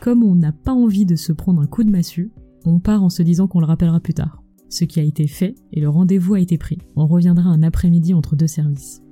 Comme 0.00 0.22
on 0.22 0.34
n'a 0.34 0.52
pas 0.52 0.72
envie 0.72 1.04
de 1.04 1.16
se 1.16 1.32
prendre 1.32 1.60
un 1.60 1.66
coup 1.66 1.84
de 1.84 1.90
massue, 1.90 2.32
on 2.64 2.80
part 2.80 3.02
en 3.02 3.10
se 3.10 3.22
disant 3.22 3.48
qu'on 3.48 3.60
le 3.60 3.66
rappellera 3.66 4.00
plus 4.00 4.14
tard. 4.14 4.42
Ce 4.68 4.84
qui 4.84 5.00
a 5.00 5.02
été 5.02 5.26
fait 5.26 5.54
et 5.72 5.80
le 5.80 5.88
rendez-vous 5.88 6.34
a 6.34 6.40
été 6.40 6.56
pris. 6.56 6.78
On 6.96 7.06
reviendra 7.06 7.50
un 7.50 7.62
après-midi 7.62 8.14
entre 8.14 8.36
deux 8.36 8.46
services. 8.46 9.02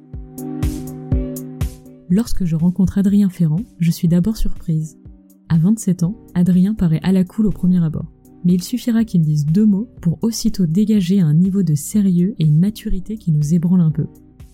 Lorsque 2.11 2.45
je 2.45 2.57
rencontre 2.57 2.97
Adrien 2.97 3.29
Ferrand, 3.29 3.61
je 3.79 3.91
suis 3.91 4.09
d'abord 4.09 4.37
surprise. 4.37 4.99
À 5.51 5.59
27 5.59 6.05
ans, 6.05 6.17
Adrien 6.35 6.75
paraît 6.75 7.01
à 7.03 7.13
la 7.13 7.25
cool 7.25 7.47
au 7.47 7.51
premier 7.51 7.85
abord. 7.85 8.11
Mais 8.45 8.55
il 8.55 8.63
suffira 8.63 9.05
qu'il 9.05 9.23
dise 9.23 9.45
deux 9.45 9.67
mots 9.67 9.89
pour 10.01 10.19
aussitôt 10.23 10.65
dégager 10.65 11.21
un 11.21 11.35
niveau 11.35 11.63
de 11.63 11.75
sérieux 11.75 12.35
et 12.39 12.45
une 12.45 12.61
maturité 12.61 13.19
qui 13.19 13.33
nous 13.33 13.53
ébranle 13.53 13.81
un 13.81 13.91
peu. 13.91 14.07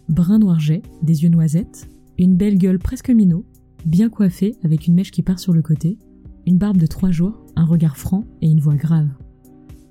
Brun 0.09 0.39
noir 0.39 0.61
jet, 0.61 0.83
des 1.03 1.23
yeux 1.23 1.29
noisettes, 1.29 1.89
une 2.19 2.37
belle 2.37 2.59
gueule 2.59 2.79
presque 2.79 3.11
minot, 3.11 3.45
bien 3.87 4.09
coiffée 4.09 4.55
avec 4.63 4.87
une 4.87 4.95
mèche 4.95 5.11
qui 5.11 5.23
part 5.23 5.39
sur 5.39 5.53
le 5.53 5.63
côté, 5.63 5.99
une 6.47 6.59
barbe 6.59 6.77
de 6.77 6.87
trois 6.87 7.11
jours, 7.11 7.45
un 7.57 7.65
regard 7.65 7.97
franc 7.97 8.25
et 8.43 8.49
une 8.49 8.61
voix 8.61 8.77
grave. 8.77 9.09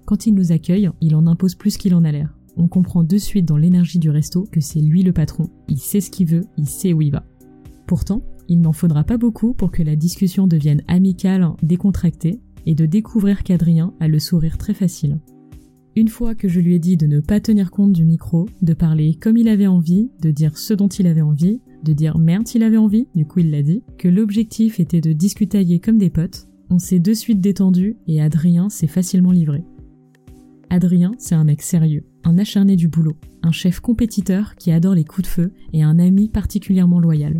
Quand 0.05 0.27
il 0.27 0.35
nous 0.35 0.51
accueille, 0.51 0.89
il 1.01 1.15
en 1.15 1.27
impose 1.27 1.55
plus 1.55 1.77
qu'il 1.77 1.95
en 1.95 2.03
a 2.03 2.11
l'air. 2.11 2.37
On 2.57 2.67
comprend 2.67 3.03
de 3.03 3.17
suite 3.17 3.45
dans 3.45 3.57
l'énergie 3.57 3.99
du 3.99 4.09
resto 4.09 4.45
que 4.51 4.61
c'est 4.61 4.81
lui 4.81 5.01
le 5.01 5.13
patron. 5.13 5.49
Il 5.67 5.79
sait 5.79 6.01
ce 6.01 6.11
qu'il 6.11 6.27
veut, 6.27 6.43
il 6.57 6.67
sait 6.67 6.93
où 6.93 7.01
il 7.01 7.11
va. 7.11 7.25
Pourtant, 7.87 8.21
il 8.47 8.61
n'en 8.61 8.73
faudra 8.73 9.03
pas 9.03 9.17
beaucoup 9.17 9.53
pour 9.53 9.71
que 9.71 9.81
la 9.81 9.95
discussion 9.95 10.45
devienne 10.45 10.83
amicale, 10.87 11.49
décontractée, 11.63 12.39
et 12.65 12.75
de 12.75 12.85
découvrir 12.85 13.43
qu'Adrien 13.43 13.93
a 13.99 14.07
le 14.07 14.19
sourire 14.19 14.57
très 14.57 14.73
facile. 14.73 15.19
Une 15.95 16.07
fois 16.07 16.33
que 16.33 16.47
je 16.47 16.59
lui 16.59 16.73
ai 16.73 16.79
dit 16.79 16.97
de 16.97 17.05
ne 17.05 17.19
pas 17.19 17.39
tenir 17.39 17.69
compte 17.69 17.93
du 17.93 18.03
micro, 18.03 18.49
de 18.63 18.73
parler 18.73 19.13
comme 19.13 19.37
il 19.37 19.47
avait 19.47 19.67
envie, 19.67 20.09
de 20.21 20.31
dire 20.31 20.57
ce 20.57 20.73
dont 20.73 20.87
il 20.87 21.05
avait 21.05 21.21
envie, 21.21 21.61
de 21.83 21.93
dire 21.93 22.17
merde 22.17 22.47
s'il 22.47 22.63
avait 22.63 22.77
envie, 22.77 23.07
du 23.13 23.25
coup 23.25 23.39
il 23.39 23.51
l'a 23.51 23.61
dit, 23.61 23.83
que 23.99 24.07
l'objectif 24.07 24.79
était 24.79 25.01
de 25.01 25.13
discutailler 25.13 25.79
comme 25.79 25.99
des 25.99 26.09
potes, 26.09 26.47
on 26.71 26.79
s'est 26.79 26.97
de 26.97 27.13
suite 27.13 27.41
détendu 27.41 27.97
et 28.07 28.21
Adrien 28.21 28.69
s'est 28.69 28.87
facilement 28.87 29.31
livré. 29.31 29.63
Adrien, 30.71 31.11
c'est 31.19 31.35
un 31.35 31.43
mec 31.43 31.61
sérieux, 31.61 32.05
un 32.23 32.39
acharné 32.39 32.75
du 32.75 32.87
boulot, 32.87 33.17
un 33.43 33.51
chef 33.51 33.79
compétiteur 33.79 34.55
qui 34.55 34.71
adore 34.71 34.95
les 34.95 35.03
coups 35.03 35.27
de 35.27 35.31
feu 35.31 35.51
et 35.73 35.83
un 35.83 35.99
ami 35.99 36.29
particulièrement 36.29 36.99
loyal. 36.99 37.37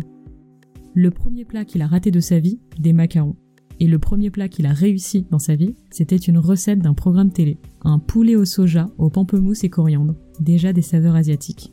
Le 0.94 1.10
premier 1.10 1.44
plat 1.44 1.64
qu'il 1.64 1.82
a 1.82 1.88
raté 1.88 2.12
de 2.12 2.20
sa 2.20 2.38
vie, 2.38 2.60
des 2.78 2.92
macarons. 2.92 3.34
Et 3.80 3.86
le 3.86 3.98
premier 3.98 4.30
plat 4.30 4.48
qu'il 4.48 4.66
a 4.66 4.72
réussi 4.72 5.26
dans 5.30 5.38
sa 5.38 5.56
vie, 5.56 5.74
c'était 5.90 6.16
une 6.16 6.38
recette 6.38 6.78
d'un 6.78 6.94
programme 6.94 7.32
télé. 7.32 7.58
Un 7.82 7.98
poulet 7.98 8.36
au 8.36 8.44
soja, 8.44 8.90
au 8.98 9.10
pamplemousse 9.10 9.64
et 9.64 9.70
coriandre. 9.70 10.14
Déjà 10.40 10.72
des 10.72 10.82
saveurs 10.82 11.16
asiatiques. 11.16 11.72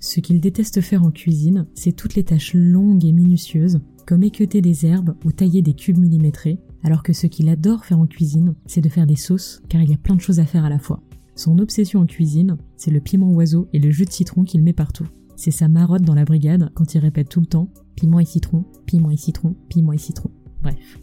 Ce 0.00 0.20
qu'il 0.20 0.40
déteste 0.40 0.80
faire 0.80 1.04
en 1.04 1.10
cuisine, 1.10 1.66
c'est 1.74 1.92
toutes 1.92 2.14
les 2.14 2.24
tâches 2.24 2.54
longues 2.54 3.04
et 3.04 3.12
minutieuses, 3.12 3.80
comme 4.06 4.22
équeuter 4.22 4.60
des 4.60 4.86
herbes 4.86 5.16
ou 5.24 5.32
tailler 5.32 5.62
des 5.62 5.74
cubes 5.74 5.98
millimétrés, 5.98 6.58
alors 6.82 7.02
que 7.02 7.12
ce 7.12 7.26
qu'il 7.26 7.48
adore 7.48 7.84
faire 7.84 7.98
en 7.98 8.06
cuisine, 8.06 8.54
c'est 8.66 8.80
de 8.80 8.88
faire 8.88 9.06
des 9.06 9.16
sauces, 9.16 9.60
car 9.68 9.82
il 9.82 9.90
y 9.90 9.94
a 9.94 9.98
plein 9.98 10.14
de 10.14 10.20
choses 10.20 10.40
à 10.40 10.44
faire 10.44 10.64
à 10.64 10.70
la 10.70 10.78
fois. 10.78 11.02
Son 11.34 11.58
obsession 11.58 12.00
en 12.00 12.06
cuisine, 12.06 12.56
c'est 12.76 12.90
le 12.90 13.00
piment 13.00 13.32
oiseau 13.32 13.68
et 13.72 13.78
le 13.78 13.90
jus 13.90 14.04
de 14.04 14.12
citron 14.12 14.44
qu'il 14.44 14.62
met 14.62 14.72
partout. 14.72 15.06
C'est 15.36 15.50
sa 15.50 15.68
marotte 15.68 16.02
dans 16.02 16.14
la 16.14 16.24
brigade 16.24 16.70
quand 16.74 16.94
il 16.94 16.98
répète 16.98 17.28
tout 17.28 17.40
le 17.40 17.46
temps 17.46 17.68
piment 17.96 18.20
et 18.20 18.24
citron, 18.24 18.64
piment 18.86 19.10
et 19.10 19.16
citron, 19.16 19.56
piment 19.68 19.92
et 19.92 19.98
citron. 19.98 20.30
Bref. 20.62 20.98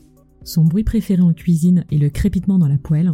Son 0.46 0.64
bruit 0.64 0.84
préféré 0.84 1.24
en 1.24 1.34
cuisine 1.34 1.86
est 1.92 1.98
le 1.98 2.12
crépitement 2.12 2.60
dans 2.60 2.68
la 2.68 2.78
poêle. 2.78 3.12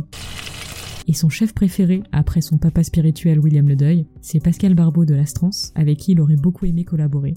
Et 1.07 1.13
son 1.13 1.29
chef 1.29 1.53
préféré, 1.53 2.03
après 2.11 2.41
son 2.41 2.57
papa 2.57 2.83
spirituel 2.83 3.39
William 3.39 3.69
Le 3.69 3.77
Deuil, 3.77 4.05
c'est 4.19 4.43
Pascal 4.43 4.75
Barbeau 4.75 5.05
de 5.05 5.15
l'Astrance, 5.15 5.71
avec 5.75 5.97
qui 5.97 6.11
il 6.11 6.19
aurait 6.19 6.35
beaucoup 6.35 6.65
aimé 6.65 6.83
collaborer. 6.83 7.35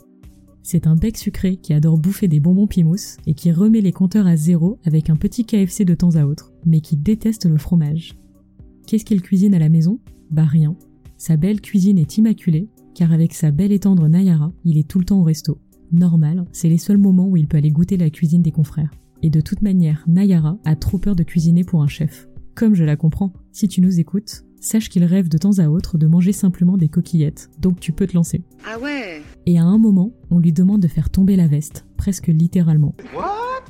C'est 0.64 0.88
un 0.88 0.96
bec 0.96 1.16
sucré 1.16 1.56
qui 1.56 1.74
adore 1.74 1.96
bouffer 1.96 2.26
des 2.26 2.40
bonbons 2.40 2.66
pimous 2.66 3.18
et 3.26 3.34
qui 3.34 3.52
remet 3.52 3.80
les 3.80 3.92
compteurs 3.92 4.26
à 4.26 4.36
zéro 4.36 4.80
avec 4.84 5.10
un 5.10 5.16
petit 5.16 5.44
KFC 5.44 5.84
de 5.84 5.94
temps 5.94 6.16
à 6.16 6.24
autre, 6.24 6.52
mais 6.66 6.80
qui 6.80 6.96
déteste 6.96 7.46
le 7.46 7.56
fromage. 7.56 8.14
Qu'est-ce 8.88 9.04
qu'il 9.04 9.22
cuisine 9.22 9.54
à 9.54 9.60
la 9.60 9.68
maison? 9.68 10.00
Bah 10.28 10.44
rien. 10.44 10.74
Sa 11.18 11.36
belle 11.36 11.60
cuisine 11.60 11.98
est 11.98 12.18
immaculée, 12.18 12.68
car 12.96 13.12
avec 13.12 13.32
sa 13.32 13.52
belle 13.52 13.70
et 13.70 13.78
tendre 13.78 14.08
Nayara, 14.08 14.52
il 14.64 14.76
est 14.76 14.88
tout 14.88 14.98
le 14.98 15.04
temps 15.04 15.20
au 15.20 15.24
resto. 15.24 15.60
Normal, 15.92 16.46
c'est 16.50 16.68
les 16.68 16.78
seuls 16.78 16.98
moments 16.98 17.28
où 17.28 17.36
il 17.36 17.46
peut 17.46 17.58
aller 17.58 17.70
goûter 17.70 17.96
la 17.96 18.10
cuisine 18.10 18.42
des 18.42 18.50
confrères. 18.50 18.90
Et 19.24 19.30
de 19.30 19.40
toute 19.40 19.62
manière, 19.62 20.04
Nayara 20.06 20.58
a 20.66 20.76
trop 20.76 20.98
peur 20.98 21.16
de 21.16 21.22
cuisiner 21.22 21.64
pour 21.64 21.82
un 21.82 21.86
chef. 21.86 22.28
Comme 22.54 22.74
je 22.74 22.84
la 22.84 22.94
comprends, 22.94 23.32
si 23.52 23.68
tu 23.68 23.80
nous 23.80 23.98
écoutes, 23.98 24.44
sache 24.60 24.90
qu'il 24.90 25.02
rêve 25.02 25.30
de 25.30 25.38
temps 25.38 25.60
à 25.60 25.68
autre 25.68 25.96
de 25.96 26.06
manger 26.06 26.32
simplement 26.32 26.76
des 26.76 26.90
coquillettes, 26.90 27.48
donc 27.58 27.80
tu 27.80 27.92
peux 27.92 28.06
te 28.06 28.14
lancer. 28.14 28.44
Ah 28.66 28.78
ouais 28.78 29.22
Et 29.46 29.58
à 29.58 29.64
un 29.64 29.78
moment, 29.78 30.12
on 30.30 30.40
lui 30.40 30.52
demande 30.52 30.82
de 30.82 30.88
faire 30.88 31.08
tomber 31.08 31.36
la 31.36 31.46
veste, 31.46 31.86
presque 31.96 32.26
littéralement. 32.26 32.94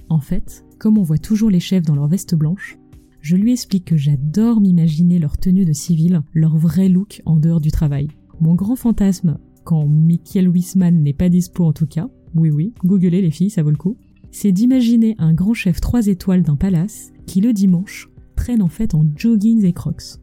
en 0.08 0.18
fait, 0.18 0.64
comme 0.80 0.98
on 0.98 1.04
voit 1.04 1.18
toujours 1.18 1.50
les 1.50 1.60
chefs 1.60 1.86
dans 1.86 1.94
leur 1.94 2.08
veste 2.08 2.34
blanche, 2.34 2.76
je 3.20 3.36
lui 3.36 3.52
explique 3.52 3.84
que 3.84 3.96
j'adore 3.96 4.60
m'imaginer 4.60 5.20
leur 5.20 5.38
tenue 5.38 5.64
de 5.64 5.72
civil, 5.72 6.22
leur 6.32 6.56
vrai 6.56 6.88
look 6.88 7.22
en 7.26 7.36
dehors 7.36 7.60
du 7.60 7.70
travail. 7.70 8.08
Mon 8.40 8.56
grand 8.56 8.74
fantasme, 8.74 9.38
quand 9.62 9.86
Michael 9.86 10.48
Wisman 10.48 11.00
n'est 11.00 11.12
pas 11.12 11.28
dispo 11.28 11.64
en 11.64 11.72
tout 11.72 11.86
cas, 11.86 12.10
oui 12.34 12.50
oui, 12.50 12.74
googlez 12.84 13.22
les 13.22 13.30
filles, 13.30 13.50
ça 13.50 13.62
vaut 13.62 13.70
le 13.70 13.76
coup, 13.76 13.96
c'est 14.34 14.50
d'imaginer 14.50 15.14
un 15.18 15.32
grand 15.32 15.54
chef 15.54 15.80
3 15.80 16.08
étoiles 16.08 16.42
d'un 16.42 16.56
palace 16.56 17.12
qui 17.24 17.40
le 17.40 17.52
dimanche 17.52 18.10
traîne 18.34 18.62
en 18.62 18.68
fait 18.68 18.96
en 18.96 19.04
joggings 19.14 19.64
et 19.64 19.72
crocs. 19.72 20.18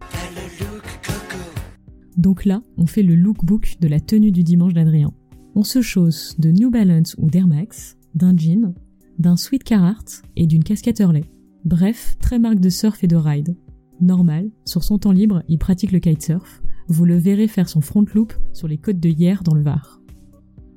Donc 2.18 2.44
là, 2.44 2.62
on 2.78 2.86
fait 2.86 3.04
le 3.04 3.16
lookbook 3.16 3.78
de 3.80 3.88
la 3.88 4.02
tenue 4.02 4.34
du 4.34 4.44
dimanche 4.44 4.74
d'Adrien. 4.74 5.14
On 5.56 5.64
se 5.64 5.82
chausse 5.82 6.36
de 6.40 6.52
New 6.52 6.70
Balance 6.70 7.16
ou 7.20 7.30
d'Air 7.30 7.48
Max, 7.48 7.98
d'un 8.14 8.36
jean, 8.36 8.74
d'un 9.18 9.38
sweat 9.38 9.64
Carhartt 9.64 10.24
et 10.36 10.46
d'une 10.46 10.66
casquette 10.66 11.00
Hurley. 11.00 11.24
Bref, 11.64 12.18
très 12.20 12.38
marque 12.38 12.60
de 12.60 12.70
surf 12.70 13.06
et 13.06 13.08
de 13.08 13.16
ride. 13.16 13.56
Normal, 14.02 14.52
sur 14.66 14.84
son 14.84 15.00
temps 15.00 15.14
libre, 15.14 15.42
il 15.48 15.58
pratique 15.58 15.94
le 15.94 16.00
kitesurf. 16.00 16.62
Vous 16.90 17.06
le 17.06 17.16
verrez 17.16 17.48
faire 17.48 17.70
son 17.70 17.80
front 17.80 18.06
loop 18.14 18.34
sur 18.52 18.68
les 18.68 18.78
côtes 18.78 19.00
de 19.00 19.10
Hier 19.10 19.42
dans 19.42 19.56
le 19.56 19.64
Var. 19.64 20.02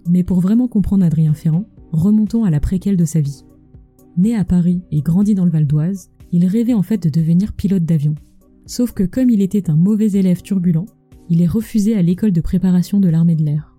Mais 0.09 0.23
pour 0.23 0.41
vraiment 0.41 0.69
comprendre 0.69 1.05
Adrien 1.05 1.35
Ferrand, 1.35 1.65
remontons 1.95 2.45
à 2.45 2.51
la 2.51 2.61
préquelle 2.61 2.97
de 2.97 3.05
sa 3.05 3.21
vie. 3.21 3.45
Né 4.17 4.37
à 4.37 4.45
Paris 4.45 4.83
et 4.91 5.01
grandi 5.01 5.35
dans 5.35 5.45
le 5.45 5.51
Val 5.51 5.67
d'Oise, 5.67 6.11
il 6.33 6.47
rêvait 6.47 6.75
en 6.75 6.83
fait 6.83 7.03
de 7.03 7.09
devenir 7.09 7.53
pilote 7.53 7.85
d'avion. 7.85 8.15
Sauf 8.67 8.93
que 8.93 9.05
comme 9.05 9.31
il 9.31 9.43
était 9.43 9.71
un 9.71 9.77
mauvais 9.77 10.13
élève 10.13 10.43
turbulent, 10.43 10.87
il 11.31 11.41
est 11.43 11.47
refusé 11.47 11.95
à 11.95 12.03
l'école 12.03 12.33
de 12.33 12.41
préparation 12.41 13.01
de 13.01 13.09
l'armée 13.09 13.37
de 13.37 13.45
l'air. 13.45 13.77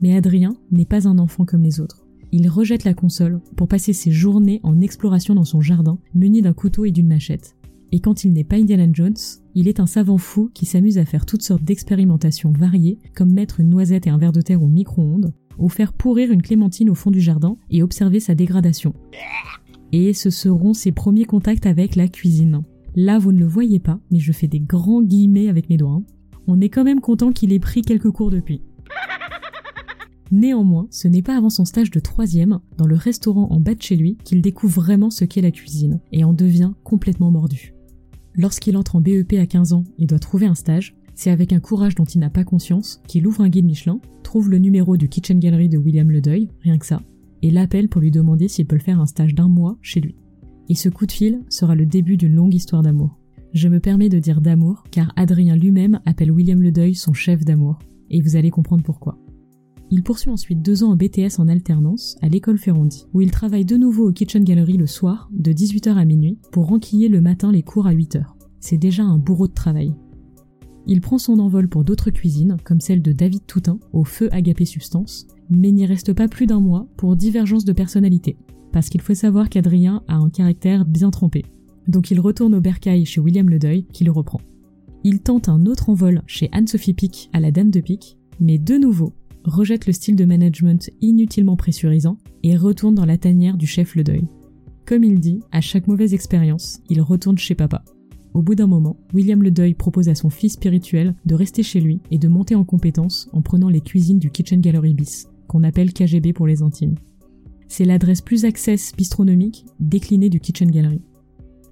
Mais 0.00 0.16
Adrien 0.16 0.56
n'est 0.70 0.84
pas 0.84 1.08
un 1.08 1.18
enfant 1.18 1.44
comme 1.44 1.62
les 1.62 1.80
autres. 1.80 2.06
Il 2.32 2.48
rejette 2.48 2.84
la 2.84 2.94
console 2.94 3.40
pour 3.56 3.68
passer 3.68 3.92
ses 3.92 4.10
journées 4.10 4.60
en 4.62 4.80
exploration 4.80 5.34
dans 5.34 5.44
son 5.44 5.60
jardin, 5.60 5.98
muni 6.14 6.42
d'un 6.42 6.52
couteau 6.52 6.84
et 6.84 6.90
d'une 6.90 7.08
machette. 7.08 7.56
Et 7.92 8.00
quand 8.00 8.24
il 8.24 8.32
n'est 8.32 8.44
pas 8.44 8.56
Indiana 8.56 8.88
Jones, 8.92 9.14
il 9.54 9.68
est 9.68 9.78
un 9.78 9.86
savant 9.86 10.18
fou 10.18 10.50
qui 10.52 10.66
s'amuse 10.66 10.98
à 10.98 11.04
faire 11.04 11.26
toutes 11.26 11.42
sortes 11.42 11.62
d'expérimentations 11.62 12.52
variées, 12.52 12.98
comme 13.14 13.32
mettre 13.32 13.60
une 13.60 13.70
noisette 13.70 14.06
et 14.08 14.10
un 14.10 14.18
verre 14.18 14.32
de 14.32 14.40
terre 14.40 14.62
au 14.62 14.68
micro-ondes, 14.68 15.32
ou 15.58 15.68
faire 15.68 15.92
pourrir 15.92 16.30
une 16.30 16.42
clémentine 16.42 16.90
au 16.90 16.94
fond 16.94 17.10
du 17.10 17.20
jardin 17.20 17.56
et 17.70 17.82
observer 17.82 18.20
sa 18.20 18.34
dégradation. 18.34 18.94
Et 19.92 20.12
ce 20.12 20.30
seront 20.30 20.74
ses 20.74 20.92
premiers 20.92 21.24
contacts 21.24 21.66
avec 21.66 21.96
la 21.96 22.08
cuisine. 22.08 22.62
Là, 22.96 23.18
vous 23.18 23.32
ne 23.32 23.38
le 23.40 23.46
voyez 23.46 23.80
pas, 23.80 23.98
mais 24.10 24.18
je 24.18 24.32
fais 24.32 24.48
des 24.48 24.60
grands 24.60 25.02
guillemets 25.02 25.48
avec 25.48 25.68
mes 25.68 25.76
doigts. 25.76 25.92
hein. 25.92 26.04
On 26.46 26.60
est 26.60 26.68
quand 26.68 26.84
même 26.84 27.00
content 27.00 27.32
qu'il 27.32 27.52
ait 27.52 27.58
pris 27.58 27.82
quelques 27.82 28.10
cours 28.10 28.30
depuis. 28.30 28.62
Néanmoins, 30.30 30.88
ce 30.90 31.06
n'est 31.06 31.22
pas 31.22 31.36
avant 31.36 31.50
son 31.50 31.64
stage 31.64 31.90
de 31.90 32.00
troisième, 32.00 32.58
dans 32.76 32.86
le 32.86 32.96
restaurant 32.96 33.48
en 33.50 33.60
bas 33.60 33.74
de 33.74 33.82
chez 33.82 33.96
lui, 33.96 34.16
qu'il 34.24 34.42
découvre 34.42 34.80
vraiment 34.80 35.10
ce 35.10 35.24
qu'est 35.24 35.40
la 35.42 35.50
cuisine, 35.50 36.00
et 36.12 36.24
en 36.24 36.32
devient 36.32 36.72
complètement 36.82 37.30
mordu. 37.30 37.74
Lorsqu'il 38.34 38.76
entre 38.76 38.96
en 38.96 39.00
BEP 39.00 39.34
à 39.34 39.46
15 39.46 39.74
ans 39.74 39.84
et 39.98 40.06
doit 40.06 40.18
trouver 40.18 40.46
un 40.46 40.56
stage, 40.56 40.96
c'est 41.14 41.30
avec 41.30 41.52
un 41.52 41.60
courage 41.60 41.94
dont 41.94 42.04
il 42.04 42.18
n'a 42.18 42.30
pas 42.30 42.44
conscience 42.44 43.00
qu'il 43.06 43.26
ouvre 43.26 43.42
un 43.42 43.48
guide 43.48 43.64
Michelin, 43.64 44.00
trouve 44.22 44.50
le 44.50 44.58
numéro 44.58 44.96
du 44.96 45.08
Kitchen 45.08 45.38
Gallery 45.38 45.68
de 45.68 45.78
William 45.78 46.10
Le 46.10 46.20
Deuil, 46.20 46.48
rien 46.60 46.78
que 46.78 46.86
ça, 46.86 47.02
et 47.42 47.50
l'appelle 47.50 47.88
pour 47.88 48.00
lui 48.00 48.10
demander 48.10 48.48
s'il 48.48 48.66
peut 48.66 48.76
le 48.76 48.82
faire 48.82 49.00
un 49.00 49.06
stage 49.06 49.34
d'un 49.34 49.48
mois 49.48 49.78
chez 49.82 50.00
lui. 50.00 50.16
Et 50.68 50.74
ce 50.74 50.88
coup 50.88 51.06
de 51.06 51.12
fil 51.12 51.42
sera 51.48 51.74
le 51.74 51.86
début 51.86 52.16
d'une 52.16 52.34
longue 52.34 52.54
histoire 52.54 52.82
d'amour. 52.82 53.18
Je 53.52 53.68
me 53.68 53.80
permets 53.80 54.08
de 54.08 54.18
dire 54.18 54.40
d'amour 54.40 54.84
car 54.90 55.12
Adrien 55.16 55.56
lui-même 55.56 56.00
appelle 56.06 56.32
William 56.32 56.60
Le 56.60 56.72
Deuil 56.72 56.94
son 56.94 57.12
chef 57.12 57.44
d'amour, 57.44 57.78
et 58.10 58.20
vous 58.20 58.36
allez 58.36 58.50
comprendre 58.50 58.82
pourquoi. 58.82 59.18
Il 59.90 60.02
poursuit 60.02 60.30
ensuite 60.30 60.62
deux 60.62 60.82
ans 60.82 60.92
en 60.92 60.96
BTS 60.96 61.38
en 61.38 61.46
alternance 61.46 62.16
à 62.22 62.28
l'école 62.28 62.58
Ferrandi, 62.58 63.04
où 63.12 63.20
il 63.20 63.30
travaille 63.30 63.64
de 63.64 63.76
nouveau 63.76 64.08
au 64.08 64.12
Kitchen 64.12 64.42
Gallery 64.42 64.76
le 64.76 64.86
soir, 64.86 65.28
de 65.32 65.52
18h 65.52 65.94
à 65.94 66.04
minuit, 66.04 66.38
pour 66.50 66.66
renquiller 66.66 67.08
le 67.08 67.20
matin 67.20 67.52
les 67.52 67.62
cours 67.62 67.86
à 67.86 67.94
8h. 67.94 68.24
C'est 68.60 68.78
déjà 68.78 69.04
un 69.04 69.18
bourreau 69.18 69.46
de 69.46 69.52
travail. 69.52 69.94
Il 70.86 71.00
prend 71.00 71.18
son 71.18 71.38
envol 71.38 71.68
pour 71.68 71.84
d'autres 71.84 72.10
cuisines, 72.10 72.56
comme 72.64 72.80
celle 72.80 73.00
de 73.00 73.12
David 73.12 73.46
Toutain, 73.46 73.78
au 73.92 74.04
feu 74.04 74.28
Agapé 74.32 74.64
Substance, 74.64 75.26
mais 75.50 75.72
n'y 75.72 75.86
reste 75.86 76.12
pas 76.12 76.28
plus 76.28 76.46
d'un 76.46 76.60
mois 76.60 76.86
pour 76.96 77.16
divergence 77.16 77.64
de 77.64 77.72
personnalité, 77.72 78.36
parce 78.72 78.88
qu'il 78.88 79.00
faut 79.00 79.14
savoir 79.14 79.48
qu'Adrien 79.48 80.02
a 80.08 80.16
un 80.16 80.28
caractère 80.28 80.84
bien 80.84 81.10
trempé. 81.10 81.44
Donc 81.88 82.10
il 82.10 82.20
retourne 82.20 82.54
au 82.54 82.60
bercail 82.60 83.04
chez 83.06 83.20
William 83.20 83.48
Le 83.48 83.58
Deuil, 83.58 83.86
qui 83.92 84.04
le 84.04 84.10
reprend. 84.10 84.40
Il 85.04 85.20
tente 85.20 85.48
un 85.48 85.66
autre 85.66 85.90
envol 85.90 86.22
chez 86.26 86.48
Anne-Sophie 86.52 86.94
Pic 86.94 87.30
à 87.32 87.40
la 87.40 87.50
Dame 87.50 87.70
de 87.70 87.80
Pique, 87.80 88.18
mais 88.40 88.58
de 88.58 88.76
nouveau, 88.76 89.14
rejette 89.44 89.86
le 89.86 89.92
style 89.92 90.16
de 90.16 90.24
management 90.24 90.90
inutilement 91.00 91.56
pressurisant 91.56 92.18
et 92.42 92.56
retourne 92.56 92.94
dans 92.94 93.04
la 93.04 93.18
tanière 93.18 93.56
du 93.56 93.66
chef 93.66 93.94
Le 93.94 94.04
Deuil. 94.04 94.26
Comme 94.86 95.04
il 95.04 95.18
dit, 95.18 95.40
à 95.50 95.60
chaque 95.60 95.88
mauvaise 95.88 96.12
expérience, 96.12 96.80
il 96.90 97.00
retourne 97.00 97.38
chez 97.38 97.54
papa. 97.54 97.84
Au 98.34 98.42
bout 98.42 98.56
d'un 98.56 98.66
moment, 98.66 98.96
William 99.14 99.44
Le 99.44 99.52
Deuil 99.52 99.74
propose 99.74 100.08
à 100.08 100.16
son 100.16 100.28
fils 100.28 100.54
spirituel 100.54 101.14
de 101.24 101.36
rester 101.36 101.62
chez 101.62 101.80
lui 101.80 102.00
et 102.10 102.18
de 102.18 102.26
monter 102.26 102.56
en 102.56 102.64
compétence 102.64 103.28
en 103.32 103.42
prenant 103.42 103.68
les 103.68 103.80
cuisines 103.80 104.18
du 104.18 104.30
Kitchen 104.30 104.60
Gallery 104.60 104.92
Bis, 104.92 105.28
qu'on 105.46 105.62
appelle 105.62 105.92
KGB 105.92 106.32
pour 106.32 106.48
les 106.48 106.60
intimes. 106.60 106.96
C'est 107.68 107.84
l'adresse 107.84 108.20
plus 108.20 108.44
access 108.44 108.92
bistronomique 108.96 109.64
déclinée 109.78 110.30
du 110.30 110.40
Kitchen 110.40 110.68
Gallery. 110.68 111.00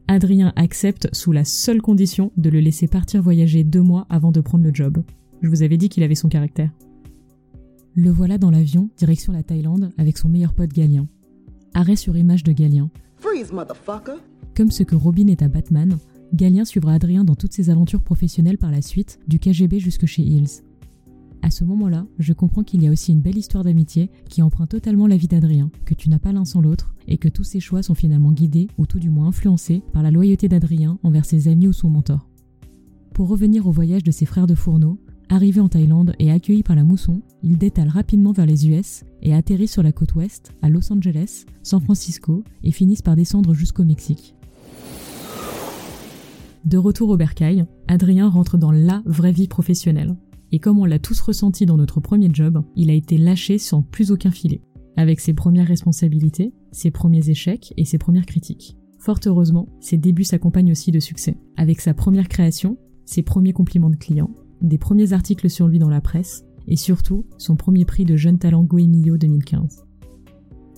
Adrien 0.06 0.52
accepte 0.54 1.12
sous 1.12 1.32
la 1.32 1.44
seule 1.44 1.82
condition 1.82 2.30
de 2.36 2.48
le 2.48 2.60
laisser 2.60 2.86
partir 2.86 3.22
voyager 3.22 3.64
deux 3.64 3.82
mois 3.82 4.06
avant 4.08 4.30
de 4.30 4.40
prendre 4.40 4.64
le 4.64 4.72
job. 4.72 5.02
Je 5.42 5.48
vous 5.48 5.64
avais 5.64 5.76
dit 5.76 5.88
qu'il 5.88 6.04
avait 6.04 6.14
son 6.14 6.28
caractère. 6.28 6.70
Le 7.94 8.10
voilà 8.10 8.38
dans 8.38 8.50
l'avion, 8.52 8.88
direction 8.96 9.32
la 9.32 9.42
Thaïlande, 9.42 9.90
avec 9.98 10.16
son 10.16 10.28
meilleur 10.28 10.54
pote 10.54 10.72
Galien. 10.72 11.08
Arrêt 11.74 11.96
sur 11.96 12.16
image 12.16 12.44
de 12.44 12.52
Galien. 12.52 12.88
Freeze, 13.16 13.52
motherfucker! 13.52 14.18
Comme 14.56 14.70
ce 14.70 14.82
que 14.82 14.94
Robin 14.94 15.26
est 15.26 15.42
à 15.42 15.48
Batman, 15.48 15.98
Galien 16.34 16.64
suivra 16.64 16.94
Adrien 16.94 17.24
dans 17.24 17.34
toutes 17.34 17.52
ses 17.52 17.68
aventures 17.68 18.02
professionnelles 18.02 18.56
par 18.56 18.70
la 18.70 18.80
suite, 18.80 19.18
du 19.28 19.38
KGB 19.38 19.78
jusque 19.78 20.06
chez 20.06 20.22
Hills. 20.22 20.62
À 21.42 21.50
ce 21.50 21.64
moment-là, 21.64 22.06
je 22.18 22.32
comprends 22.32 22.62
qu'il 22.62 22.82
y 22.82 22.88
a 22.88 22.90
aussi 22.90 23.12
une 23.12 23.20
belle 23.20 23.36
histoire 23.36 23.64
d'amitié 23.64 24.08
qui 24.30 24.40
emprunte 24.40 24.70
totalement 24.70 25.06
la 25.06 25.18
vie 25.18 25.28
d'Adrien, 25.28 25.70
que 25.84 25.92
tu 25.92 26.08
n'as 26.08 26.18
pas 26.18 26.32
l'un 26.32 26.46
sans 26.46 26.62
l'autre, 26.62 26.94
et 27.06 27.18
que 27.18 27.28
tous 27.28 27.44
ses 27.44 27.60
choix 27.60 27.82
sont 27.82 27.94
finalement 27.94 28.32
guidés, 28.32 28.68
ou 28.78 28.86
tout 28.86 28.98
du 29.00 29.10
moins 29.10 29.26
influencés, 29.26 29.82
par 29.92 30.02
la 30.02 30.10
loyauté 30.10 30.48
d'Adrien 30.48 30.98
envers 31.02 31.26
ses 31.26 31.48
amis 31.48 31.66
ou 31.66 31.72
son 31.72 31.90
mentor. 31.90 32.28
Pour 33.12 33.28
revenir 33.28 33.66
au 33.66 33.72
voyage 33.72 34.04
de 34.04 34.12
ses 34.12 34.24
frères 34.24 34.46
de 34.46 34.54
fourneau, 34.54 34.98
arrivé 35.28 35.60
en 35.60 35.68
Thaïlande 35.68 36.14
et 36.18 36.30
accueilli 36.30 36.62
par 36.62 36.76
la 36.76 36.84
mousson, 36.84 37.20
il 37.42 37.58
détale 37.58 37.88
rapidement 37.88 38.32
vers 38.32 38.46
les 38.46 38.68
US 38.68 39.04
et 39.20 39.34
atterrit 39.34 39.68
sur 39.68 39.82
la 39.82 39.92
côte 39.92 40.14
ouest, 40.14 40.52
à 40.62 40.70
Los 40.70 40.90
Angeles, 40.92 41.44
San 41.62 41.80
Francisco, 41.80 42.42
et 42.62 42.72
finissent 42.72 43.02
par 43.02 43.16
descendre 43.16 43.52
jusqu'au 43.52 43.84
Mexique. 43.84 44.34
De 46.64 46.78
retour 46.78 47.08
au 47.08 47.16
bercail, 47.16 47.64
Adrien 47.88 48.28
rentre 48.28 48.56
dans 48.56 48.70
la 48.70 49.02
vraie 49.04 49.32
vie 49.32 49.48
professionnelle. 49.48 50.16
Et 50.52 50.60
comme 50.60 50.78
on 50.78 50.84
l'a 50.84 51.00
tous 51.00 51.20
ressenti 51.20 51.66
dans 51.66 51.76
notre 51.76 52.00
premier 52.00 52.28
job, 52.32 52.62
il 52.76 52.90
a 52.90 52.94
été 52.94 53.18
lâché 53.18 53.58
sans 53.58 53.82
plus 53.82 54.12
aucun 54.12 54.30
filet, 54.30 54.62
avec 54.96 55.18
ses 55.18 55.32
premières 55.32 55.66
responsabilités, 55.66 56.52
ses 56.70 56.90
premiers 56.90 57.30
échecs 57.30 57.74
et 57.76 57.84
ses 57.84 57.98
premières 57.98 58.26
critiques. 58.26 58.76
Fort 58.98 59.18
heureusement, 59.26 59.68
ses 59.80 59.96
débuts 59.96 60.24
s'accompagnent 60.24 60.70
aussi 60.70 60.92
de 60.92 61.00
succès, 61.00 61.36
avec 61.56 61.80
sa 61.80 61.94
première 61.94 62.28
création, 62.28 62.76
ses 63.06 63.22
premiers 63.22 63.52
compliments 63.52 63.90
de 63.90 63.96
clients, 63.96 64.30
des 64.60 64.78
premiers 64.78 65.12
articles 65.12 65.50
sur 65.50 65.66
lui 65.66 65.80
dans 65.80 65.88
la 65.88 66.00
presse, 66.00 66.44
et 66.68 66.76
surtout 66.76 67.26
son 67.38 67.56
premier 67.56 67.84
prix 67.84 68.04
de 68.04 68.16
jeune 68.16 68.38
talent 68.38 68.62
Goemio 68.62 69.16
2015. 69.16 69.84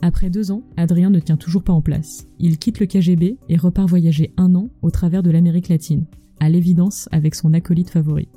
Après 0.04 0.28
deux 0.28 0.50
ans, 0.50 0.62
Adrien 0.76 1.08
ne 1.08 1.18
tient 1.18 1.38
toujours 1.38 1.62
pas 1.62 1.72
en 1.72 1.80
place. 1.80 2.28
Il 2.38 2.58
quitte 2.58 2.78
le 2.78 2.84
KGB 2.84 3.38
et 3.48 3.56
repart 3.56 3.88
voyager 3.88 4.34
un 4.36 4.54
an 4.54 4.68
au 4.82 4.90
travers 4.90 5.22
de 5.22 5.30
l'Amérique 5.30 5.70
latine, 5.70 6.04
à 6.40 6.50
l'évidence 6.50 7.08
avec 7.10 7.34
son 7.34 7.54
acolyte 7.54 7.88
favori. 7.88 8.28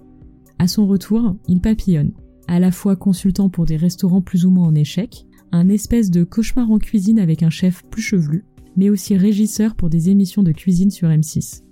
À 0.60 0.70
son 0.70 0.88
retour, 0.88 1.36
il 1.50 1.60
papillonne, 1.60 2.14
à 2.48 2.62
la 2.62 2.72
fois 2.72 2.96
consultant 2.96 3.50
pour 3.50 3.66
des 3.66 3.76
restaurants 3.76 4.22
plus 4.22 4.46
ou 4.46 4.50
moins 4.50 4.68
en 4.68 4.76
échec, 4.76 5.26
un 5.52 5.68
espèce 5.68 6.10
de 6.10 6.24
cauchemar 6.24 6.72
en 6.72 6.80
cuisine 6.80 7.20
avec 7.20 7.44
un 7.44 7.50
chef 7.50 7.84
plus 7.92 8.02
chevelu, 8.02 8.46
mais 8.78 8.90
aussi 8.90 9.18
régisseur 9.18 9.76
pour 9.76 9.90
des 9.90 10.10
émissions 10.10 10.44
de 10.44 10.54
cuisine 10.54 10.90
sur 10.90 11.10
M6. 11.10 11.64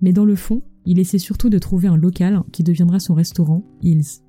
Mais 0.00 0.14
dans 0.14 0.24
le 0.24 0.34
fond, 0.34 0.62
il 0.86 0.98
essaie 0.98 1.18
surtout 1.18 1.50
de 1.50 1.58
trouver 1.58 1.88
un 1.88 1.98
local 1.98 2.42
qui 2.52 2.62
deviendra 2.62 3.00
son 3.00 3.12
restaurant, 3.12 3.62
Hills. 3.82 4.22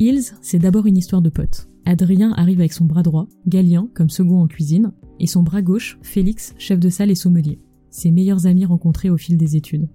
Hills, 0.00 0.32
c'est 0.42 0.58
d'abord 0.58 0.86
une 0.86 0.96
histoire 0.98 1.22
de 1.22 1.30
potes. 1.30 1.68
Adrien 1.86 2.32
arrive 2.32 2.58
avec 2.58 2.72
son 2.72 2.84
bras 2.84 3.04
droit, 3.04 3.28
Galien 3.46 3.88
comme 3.94 4.10
second 4.10 4.42
en 4.42 4.48
cuisine, 4.48 4.92
et 5.20 5.28
son 5.28 5.44
bras 5.44 5.62
gauche, 5.62 5.98
Félix, 6.02 6.52
chef 6.58 6.80
de 6.80 6.88
salle 6.88 7.12
et 7.12 7.14
sommelier, 7.14 7.60
ses 7.90 8.10
meilleurs 8.10 8.46
amis 8.46 8.64
rencontrés 8.64 9.08
au 9.08 9.16
fil 9.16 9.36
des 9.36 9.54
études. 9.54 9.88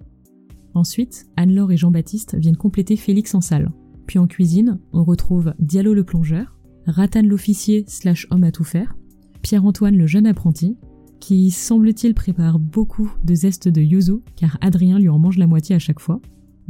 Ensuite, 0.74 1.26
Anne-Laure 1.36 1.70
et 1.70 1.76
Jean-Baptiste 1.76 2.34
viennent 2.38 2.56
compléter 2.56 2.96
Félix 2.96 3.34
en 3.34 3.42
salle. 3.42 3.70
Puis 4.06 4.18
en 4.18 4.26
cuisine, 4.26 4.80
on 4.94 5.04
retrouve 5.04 5.52
Diallo 5.58 5.92
le 5.92 6.02
plongeur, 6.02 6.56
Ratan 6.86 7.22
l'officier 7.22 7.84
slash 7.86 8.26
homme 8.30 8.44
à 8.44 8.52
tout 8.52 8.64
faire, 8.64 8.96
Pierre-Antoine 9.42 9.96
le 9.96 10.06
jeune 10.06 10.26
apprenti, 10.26 10.78
qui 11.20 11.50
semble-t-il 11.50 12.14
prépare 12.14 12.58
beaucoup 12.58 13.12
de 13.22 13.34
zestes 13.34 13.68
de 13.68 13.82
yuzu 13.82 14.22
car 14.34 14.56
Adrien 14.62 14.98
lui 14.98 15.10
en 15.10 15.18
mange 15.18 15.38
la 15.38 15.46
moitié 15.46 15.76
à 15.76 15.78
chaque 15.78 16.00
fois, 16.00 16.20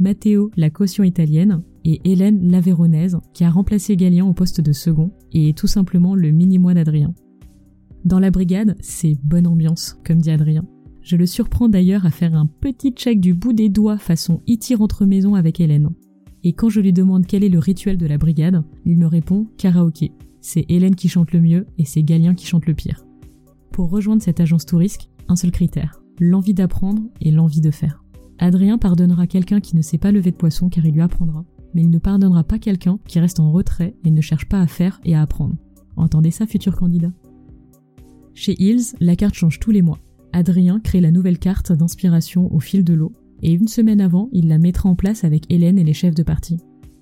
Matteo 0.03 0.51
la 0.57 0.69
caution 0.69 1.05
italienne 1.05 1.63
et 1.85 2.01
Hélène 2.03 2.51
la 2.51 2.59
véronaise 2.59 3.17
qui 3.33 3.45
a 3.45 3.49
remplacé 3.49 3.95
Galien 3.95 4.25
au 4.25 4.33
poste 4.33 4.59
de 4.59 4.73
second 4.73 5.11
et 5.31 5.49
est 5.49 5.57
tout 5.57 5.67
simplement 5.67 6.13
le 6.13 6.29
mini-moi 6.31 6.73
d'Adrien. 6.73 7.15
Dans 8.03 8.19
la 8.19 8.29
brigade, 8.29 8.75
c'est 8.81 9.17
bonne 9.23 9.47
ambiance, 9.47 9.97
comme 10.05 10.19
dit 10.19 10.29
Adrien. 10.29 10.65
Je 11.01 11.15
le 11.15 11.25
surprends 11.25 11.69
d'ailleurs 11.69 12.05
à 12.05 12.11
faire 12.11 12.35
un 12.35 12.47
petit 12.47 12.91
check 12.91 13.21
du 13.21 13.33
bout 13.33 13.53
des 13.53 13.69
doigts 13.69 13.97
façon 13.97 14.41
y 14.45 14.59
entre 14.77 15.05
maison 15.05 15.35
avec 15.35 15.61
Hélène. 15.61 15.89
Et 16.43 16.51
quand 16.51 16.67
je 16.67 16.81
lui 16.81 16.91
demande 16.91 17.25
quel 17.25 17.45
est 17.45 17.49
le 17.49 17.59
rituel 17.59 17.97
de 17.97 18.05
la 18.05 18.17
brigade, 18.17 18.61
il 18.85 18.97
me 18.97 19.07
répond 19.07 19.47
karaoké. 19.57 20.11
C'est 20.41 20.65
Hélène 20.67 20.95
qui 20.95 21.07
chante 21.07 21.31
le 21.31 21.39
mieux 21.39 21.65
et 21.77 21.85
c'est 21.85 22.03
Galien 22.03 22.35
qui 22.35 22.45
chante 22.45 22.65
le 22.65 22.73
pire. 22.73 23.05
Pour 23.71 23.89
rejoindre 23.89 24.21
cette 24.21 24.41
agence 24.41 24.65
touriste, 24.65 25.09
un 25.29 25.37
seul 25.37 25.51
critère, 25.51 26.03
l'envie 26.19 26.53
d'apprendre 26.53 27.03
et 27.21 27.31
l'envie 27.31 27.61
de 27.61 27.71
faire. 27.71 28.02
Adrien 28.39 28.77
pardonnera 28.77 29.27
quelqu'un 29.27 29.59
qui 29.59 29.75
ne 29.75 29.81
sait 29.81 29.97
pas 29.97 30.11
lever 30.11 30.31
de 30.31 30.35
poisson 30.35 30.69
car 30.69 30.85
il 30.85 30.93
lui 30.93 31.01
apprendra, 31.01 31.45
mais 31.73 31.81
il 31.83 31.89
ne 31.89 31.99
pardonnera 31.99 32.43
pas 32.43 32.59
quelqu'un 32.59 32.99
qui 33.07 33.19
reste 33.19 33.39
en 33.39 33.51
retrait 33.51 33.95
et 34.03 34.11
ne 34.11 34.21
cherche 34.21 34.47
pas 34.47 34.59
à 34.59 34.67
faire 34.67 34.99
et 35.03 35.15
à 35.15 35.21
apprendre. 35.21 35.55
Entendez 35.95 36.31
ça, 36.31 36.45
futur 36.45 36.75
candidat? 36.75 37.11
Chez 38.33 38.55
Hills, 38.61 38.95
la 38.99 39.15
carte 39.15 39.35
change 39.35 39.59
tous 39.59 39.71
les 39.71 39.81
mois. 39.81 39.99
Adrien 40.31 40.79
crée 40.79 41.01
la 41.01 41.11
nouvelle 41.11 41.37
carte 41.37 41.71
d'inspiration 41.71 42.51
au 42.53 42.59
fil 42.59 42.83
de 42.83 42.93
l'eau, 42.93 43.13
et 43.43 43.51
une 43.51 43.67
semaine 43.67 44.01
avant, 44.01 44.29
il 44.31 44.47
la 44.47 44.57
mettra 44.57 44.89
en 44.89 44.95
place 44.95 45.23
avec 45.23 45.51
Hélène 45.51 45.77
et 45.77 45.83
les 45.83 45.93
chefs 45.93 46.15
de 46.15 46.23
partie. 46.23 46.59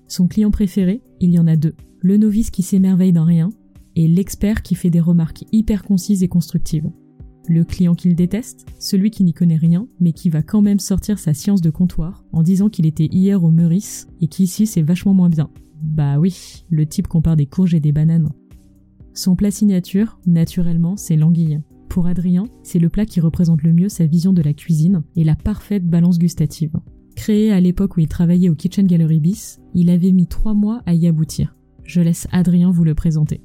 Son 0.08 0.28
client 0.28 0.50
préféré, 0.50 1.02
il 1.20 1.30
y 1.30 1.38
en 1.38 1.46
a 1.46 1.56
deux. 1.56 1.74
Le 2.00 2.18
novice 2.18 2.50
qui 2.50 2.62
s'émerveille 2.62 3.12
d'un 3.12 3.24
rien, 3.24 3.48
et 3.96 4.08
l'expert 4.08 4.62
qui 4.62 4.74
fait 4.74 4.90
des 4.90 5.00
remarques 5.00 5.44
hyper 5.52 5.84
concises 5.84 6.22
et 6.22 6.28
constructives. 6.28 6.90
Le 7.48 7.64
client 7.64 7.94
qu'il 7.94 8.14
déteste, 8.14 8.66
celui 8.78 9.10
qui 9.10 9.24
n'y 9.24 9.32
connaît 9.32 9.56
rien, 9.56 9.88
mais 9.98 10.12
qui 10.12 10.30
va 10.30 10.42
quand 10.42 10.62
même 10.62 10.78
sortir 10.78 11.18
sa 11.18 11.34
science 11.34 11.60
de 11.60 11.70
comptoir 11.70 12.24
en 12.32 12.42
disant 12.42 12.68
qu'il 12.68 12.86
était 12.86 13.08
hier 13.10 13.42
au 13.42 13.50
Meurice 13.50 14.06
et 14.20 14.28
qu'ici 14.28 14.66
c'est 14.66 14.82
vachement 14.82 15.14
moins 15.14 15.28
bien. 15.28 15.50
Bah 15.82 16.18
oui, 16.18 16.64
le 16.70 16.86
type 16.86 17.08
compare 17.08 17.36
des 17.36 17.46
courges 17.46 17.74
et 17.74 17.80
des 17.80 17.90
bananes. 17.90 18.30
Son 19.14 19.34
plat 19.34 19.50
signature, 19.50 20.20
naturellement, 20.26 20.96
c'est 20.96 21.16
l'anguille. 21.16 21.60
Pour 21.88 22.06
Adrien, 22.06 22.44
c'est 22.62 22.78
le 22.78 22.88
plat 22.88 23.04
qui 23.04 23.20
représente 23.20 23.62
le 23.62 23.72
mieux 23.72 23.88
sa 23.88 24.06
vision 24.06 24.32
de 24.32 24.40
la 24.40 24.54
cuisine 24.54 25.02
et 25.16 25.24
la 25.24 25.36
parfaite 25.36 25.86
balance 25.86 26.18
gustative. 26.18 26.78
Créé 27.16 27.52
à 27.52 27.60
l'époque 27.60 27.96
où 27.96 28.00
il 28.00 28.08
travaillait 28.08 28.48
au 28.48 28.54
Kitchen 28.54 28.86
Gallery 28.86 29.20
Bis, 29.20 29.60
il 29.74 29.90
avait 29.90 30.12
mis 30.12 30.26
trois 30.26 30.54
mois 30.54 30.82
à 30.86 30.94
y 30.94 31.06
aboutir. 31.06 31.56
Je 31.84 32.00
laisse 32.00 32.26
Adrien 32.32 32.70
vous 32.70 32.84
le 32.84 32.94
présenter. 32.94 33.42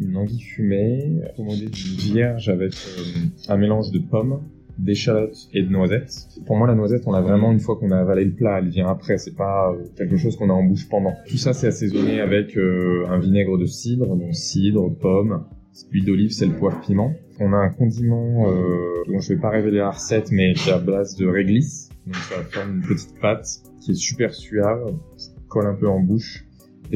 Une 0.00 0.16
anguille 0.16 0.40
fumée, 0.40 1.20
commandée 1.36 1.68
du 1.68 1.88
vierge 1.90 2.48
avec 2.48 2.72
euh, 2.72 3.02
un 3.48 3.56
mélange 3.56 3.90
de 3.92 3.98
pommes, 3.98 4.40
d'échalotes 4.78 5.48
et 5.52 5.62
de 5.62 5.68
noisettes. 5.68 6.28
Pour 6.46 6.56
moi, 6.56 6.66
la 6.66 6.74
noisette, 6.74 7.04
on 7.06 7.12
l'a 7.12 7.20
vraiment 7.20 7.52
une 7.52 7.60
fois 7.60 7.76
qu'on 7.76 7.90
a 7.90 7.98
avalé 7.98 8.24
le 8.24 8.32
plat, 8.32 8.58
elle 8.58 8.68
vient 8.68 8.88
après, 8.88 9.18
c'est 9.18 9.36
pas 9.36 9.70
euh, 9.70 9.84
quelque 9.96 10.16
chose 10.16 10.36
qu'on 10.36 10.50
a 10.50 10.52
en 10.52 10.64
bouche 10.64 10.88
pendant. 10.88 11.14
Tout 11.28 11.36
ça, 11.36 11.52
c'est 11.52 11.68
assaisonné 11.68 12.20
avec 12.20 12.56
euh, 12.56 13.06
un 13.08 13.18
vinaigre 13.18 13.56
de 13.56 13.66
cidre, 13.66 14.16
donc 14.16 14.34
cidre, 14.34 14.90
pommes, 14.90 15.44
L'huile 15.90 16.04
d'olive, 16.04 16.30
c'est 16.30 16.46
le 16.46 16.52
poivre 16.52 16.80
piment. 16.80 17.14
On 17.40 17.52
a 17.52 17.56
un 17.56 17.70
condiment 17.70 18.48
euh, 18.48 19.02
dont 19.08 19.18
je 19.18 19.34
vais 19.34 19.40
pas 19.40 19.50
révéler 19.50 19.78
la 19.78 19.90
recette, 19.90 20.30
mais 20.30 20.54
qui 20.54 20.70
est 20.70 20.72
à 20.72 20.78
base 20.78 21.16
de 21.16 21.26
réglisse. 21.26 21.88
Donc 22.06 22.14
ça 22.16 22.36
faire 22.44 22.68
une 22.68 22.80
petite 22.80 23.18
pâte 23.20 23.48
qui 23.80 23.90
est 23.90 23.94
super 23.94 24.32
suave, 24.32 24.94
qui 25.16 25.30
colle 25.48 25.66
un 25.66 25.74
peu 25.74 25.88
en 25.88 25.98
bouche 25.98 26.44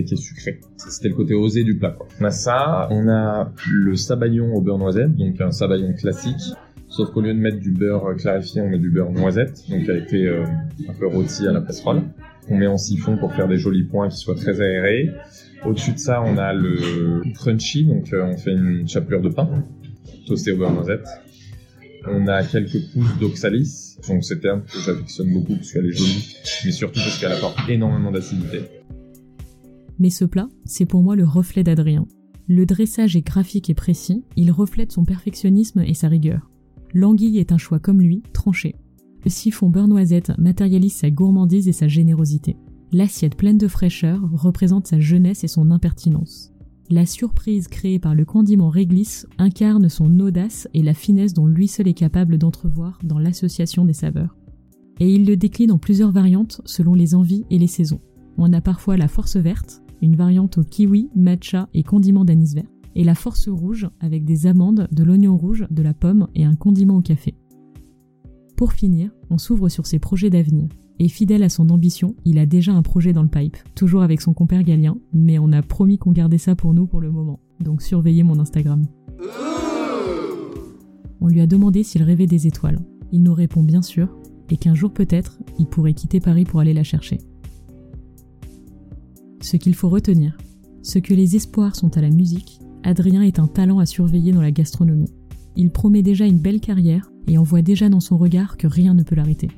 qui 0.05 0.15
est 0.15 0.17
sucré. 0.17 0.61
C'était 0.77 1.09
le 1.09 1.15
côté 1.15 1.35
osé 1.35 1.65
du 1.65 1.77
plat. 1.77 1.97
On 2.21 2.25
a 2.25 2.31
ça, 2.31 2.89
on 2.91 3.09
a 3.09 3.53
le 3.71 3.97
sabayon 3.97 4.55
au 4.55 4.61
beurre 4.61 4.79
noisette, 4.79 5.15
donc 5.15 5.41
un 5.41 5.51
sabayon 5.51 5.93
classique. 5.95 6.55
Sauf 6.89 7.11
qu'au 7.11 7.21
lieu 7.21 7.35
de 7.35 7.39
mettre 7.39 7.59
du 7.59 7.71
beurre 7.71 8.17
clarifié, 8.17 8.63
on 8.63 8.69
met 8.69 8.79
du 8.79 8.91
beurre 8.91 9.13
noisette, 9.13 9.63
donc 9.69 9.85
qui 9.85 9.91
a 9.91 9.97
été 9.97 10.27
euh, 10.27 10.45
un 10.89 10.95
peu 10.99 11.07
rôti 11.07 11.47
à 11.47 11.53
la 11.53 11.61
passerelle. 11.61 12.03
On 12.49 12.57
met 12.57 12.67
en 12.67 12.79
siphon 12.79 13.19
pour 13.19 13.35
faire 13.35 13.47
des 13.47 13.59
jolis 13.59 13.85
points 13.85 14.09
qui 14.09 14.17
soient 14.17 14.35
très 14.35 14.61
aérés. 14.61 15.11
Au-dessus 15.67 15.93
de 15.93 15.99
ça, 15.99 16.23
on 16.23 16.39
a 16.39 16.55
le 16.55 17.23
crunchy, 17.35 17.85
donc 17.85 18.13
euh, 18.13 18.25
on 18.25 18.37
fait 18.39 18.53
une 18.53 18.89
chapelure 18.89 19.21
de 19.21 19.29
pain, 19.29 19.49
toasté 20.27 20.53
au 20.53 20.57
beurre 20.57 20.73
noisette. 20.73 21.07
On 22.07 22.27
a 22.27 22.43
quelques 22.43 22.81
pousses 22.93 23.19
d'oxalis, 23.21 23.99
donc 24.09 24.25
c'est 24.25 24.45
un 24.47 24.61
que 24.61 24.79
j'affectionne 24.79 25.33
beaucoup 25.33 25.57
parce 25.57 25.73
qu'elle 25.73 25.87
est 25.87 25.93
jolie, 25.93 26.37
mais 26.65 26.71
surtout 26.71 27.01
parce 27.01 27.19
qu'elle 27.19 27.33
apporte 27.33 27.59
énormément 27.69 28.11
d'acidité. 28.11 28.63
Mais 29.99 30.11
ce 30.11 30.25
plat, 30.25 30.49
c'est 30.65 30.87
pour 30.87 31.03
moi 31.03 31.17
le 31.17 31.25
reflet 31.25 31.65
d'Adrien. 31.65 32.07
Le 32.47 32.65
dressage 32.65 33.17
est 33.17 33.27
graphique 33.27 33.69
et 33.69 33.75
précis, 33.75 34.25
il 34.37 34.51
reflète 34.51 34.93
son 34.93 35.05
perfectionnisme 35.05 35.81
et 35.81 35.95
sa 35.95 36.09
rigueur. 36.09 36.51
L'anguille 36.95 37.39
est 37.39 37.53
un 37.53 37.59
choix 37.59 37.79
comme 37.79 38.01
lui, 38.01 38.23
tranché. 38.33 38.75
Le 39.25 39.31
siphon 39.31 39.69
beurre 39.69 39.89
noisette 39.89 40.33
matérialise 40.39 40.95
sa 40.95 41.11
gourmandise 41.11 41.69
et 41.69 41.73
sa 41.73 41.89
générosité. 41.89 42.57
L'assiette 42.93 43.37
pleine 43.37 43.59
de 43.59 43.69
fraîcheur 43.69 44.21
représente 44.33 44.87
sa 44.87 44.99
jeunesse 44.99 45.45
et 45.45 45.49
son 45.49 45.71
impertinence. 45.71 46.53
La 46.91 47.05
surprise 47.05 47.69
créée 47.69 47.99
par 47.99 48.15
le 48.15 48.25
condiment 48.25 48.71
réglisse 48.71 49.27
incarne 49.37 49.91
son 49.91 50.19
audace 50.21 50.69
et 50.73 50.83
la 50.83 50.95
finesse 50.95 51.35
dont 51.35 51.47
lui 51.47 51.69
seul 51.69 51.87
est 51.87 51.93
capable 51.93 52.39
d'entrevoir 52.39 52.99
dans 53.05 53.19
l'association 53.19 53.85
des 53.85 53.93
saveurs. 53.93 54.35
Et 55.01 55.15
il 55.15 55.27
le 55.27 55.37
décline 55.37 55.73
en 55.73 55.79
plusieurs 55.79 56.13
variantes 56.13 56.63
selon 56.65 56.95
les 56.95 57.15
envies 57.15 57.45
et 57.51 57.59
les 57.59 57.67
saisons. 57.67 58.01
On 58.39 58.55
a 58.55 58.63
parfois 58.63 58.97
la 58.97 59.09
force 59.09 59.37
verte, 59.37 59.83
une 60.03 60.17
variante 60.17 60.59
au 60.59 60.65
kiwi, 60.65 61.11
matcha 61.15 61.69
et 61.75 61.83
condiment 61.83 62.25
d'anis 62.25 62.55
vert, 62.55 62.71
et 62.95 63.05
la 63.05 63.15
force 63.15 63.49
rouge 63.49 63.89
avec 64.01 64.25
des 64.25 64.47
amandes, 64.47 64.89
de 64.91 65.05
l'oignon 65.05 65.37
rouge, 65.37 65.67
de 65.71 65.83
la 65.83 65.95
pomme 65.95 66.29
et 66.35 66.45
un 66.45 66.57
condiment 66.57 66.97
au 66.97 67.03
café. 67.03 67.35
Pour 68.57 68.73
finir, 68.73 69.11
on 69.31 69.39
s'ouvre 69.39 69.69
sur 69.69 69.87
ses 69.87 69.99
projets 69.99 70.31
d'avenir. 70.31 70.69
Et 71.01 71.09
fidèle 71.09 71.45
à 71.45 71.49
son 71.49 71.71
ambition, 71.71 72.17
il 72.25 72.41
a 72.41 72.47
déjà 72.47 72.73
un 72.73 72.83
projet 72.83 73.13
dans 73.13 73.23
le 73.23 73.29
pipe, 73.29 73.57
toujours 73.77 74.03
avec 74.03 74.21
son 74.21 74.35
compère 74.35 74.65
Galien, 74.65 74.99
mais 75.13 75.39
on 75.39 75.53
a 75.53 75.63
promis 75.63 75.97
qu'on 75.97 76.11
gardait 76.11 76.39
ça 76.39 76.57
pour 76.57 76.75
nous 76.75 76.89
pour 76.89 77.01
le 77.01 77.13
moment. 77.13 77.39
Donc 77.61 77.83
surveillez 77.83 78.25
mon 78.25 78.41
Instagram. 78.41 78.83
On 81.21 81.29
lui 81.29 81.41
a 81.41 81.47
demandé 81.47 81.85
s'il 81.85 82.03
rêvait 82.03 82.27
des 82.27 82.49
étoiles. 82.49 82.81
Il 83.13 83.23
nous 83.23 83.35
répond 83.35 83.63
bien 83.63 83.83
sûr, 83.83 84.09
et 84.51 84.57
qu'un 84.57 84.75
jour 84.75 84.93
peut-être, 84.93 85.39
il 85.61 85.67
pourrait 85.67 85.95
quitter 85.95 86.19
Paris 86.19 86.45
pour 86.45 86.59
aller 86.59 86.75
la 86.75 86.83
chercher. 86.83 87.19
Ce 89.41 89.57
qu'il 89.57 89.75
faut 89.75 89.89
retenir, 89.89 90.37
ce 90.83 90.99
que 90.99 91.15
les 91.15 91.37
espoirs 91.37 91.77
sont 91.77 91.97
à 91.97 92.01
la 92.01 92.11
musique, 92.11 92.61
Adrien 92.83 93.23
est 93.23 93.39
un 93.39 93.47
talent 93.47 93.79
à 93.79 93.87
surveiller 93.87 94.33
dans 94.33 94.43
la 94.43 94.51
gastronomie. 94.51 95.11
Il 95.57 95.71
promet 95.71 96.03
déjà 96.03 96.27
une 96.27 96.39
belle 96.39 96.61
carrière 96.61 97.11
et 97.27 97.39
on 97.39 97.43
voit 97.43 97.63
déjà 97.63 97.89
dans 97.89 98.01
son 98.01 98.17
regard 98.17 98.57
que 98.57 98.67
rien 98.67 98.95
ne 98.95 99.03
peut 99.03 99.15
l'arrêter. 99.15 99.49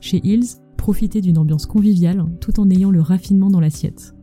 Chez 0.00 0.20
Hills, 0.24 0.58
profitez 0.76 1.20
d'une 1.20 1.38
ambiance 1.38 1.66
conviviale 1.66 2.24
tout 2.40 2.60
en 2.60 2.70
ayant 2.70 2.90
le 2.90 3.00
raffinement 3.00 3.50
dans 3.50 3.60
l'assiette. 3.60 4.14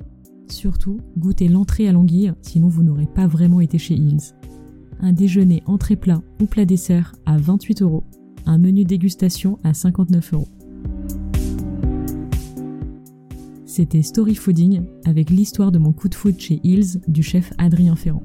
Surtout, 0.50 1.00
goûtez 1.18 1.48
l'entrée 1.48 1.88
à 1.88 1.92
l'anguille, 1.92 2.34
sinon 2.42 2.68
vous 2.68 2.84
n'aurez 2.84 3.08
pas 3.08 3.28
vraiment 3.28 3.60
été 3.60 3.78
chez 3.78 3.96
Hills. 3.96 4.34
Un 5.00 5.14
déjeuner 5.14 5.64
entrée 5.66 5.96
plat 5.96 6.22
ou 6.42 6.46
plat 6.46 6.66
dessert 6.66 7.14
à 7.26 7.38
28 7.38 7.82
euros. 7.82 8.04
Un 8.46 8.58
menu 8.58 8.86
dégustation 8.86 9.60
à 9.64 9.74
59 9.74 10.34
euros. 10.34 10.48
C'était 13.76 14.04
Story 14.04 14.36
Fooding 14.36 14.84
avec 15.04 15.32
l'histoire 15.32 15.72
de 15.72 15.80
mon 15.80 15.94
coup 15.94 16.08
de 16.08 16.14
foot 16.14 16.40
chez 16.40 16.60
Hills 16.64 17.00
du 17.08 17.24
chef 17.24 17.52
Adrien 17.58 17.96
Ferrand. 17.96 18.22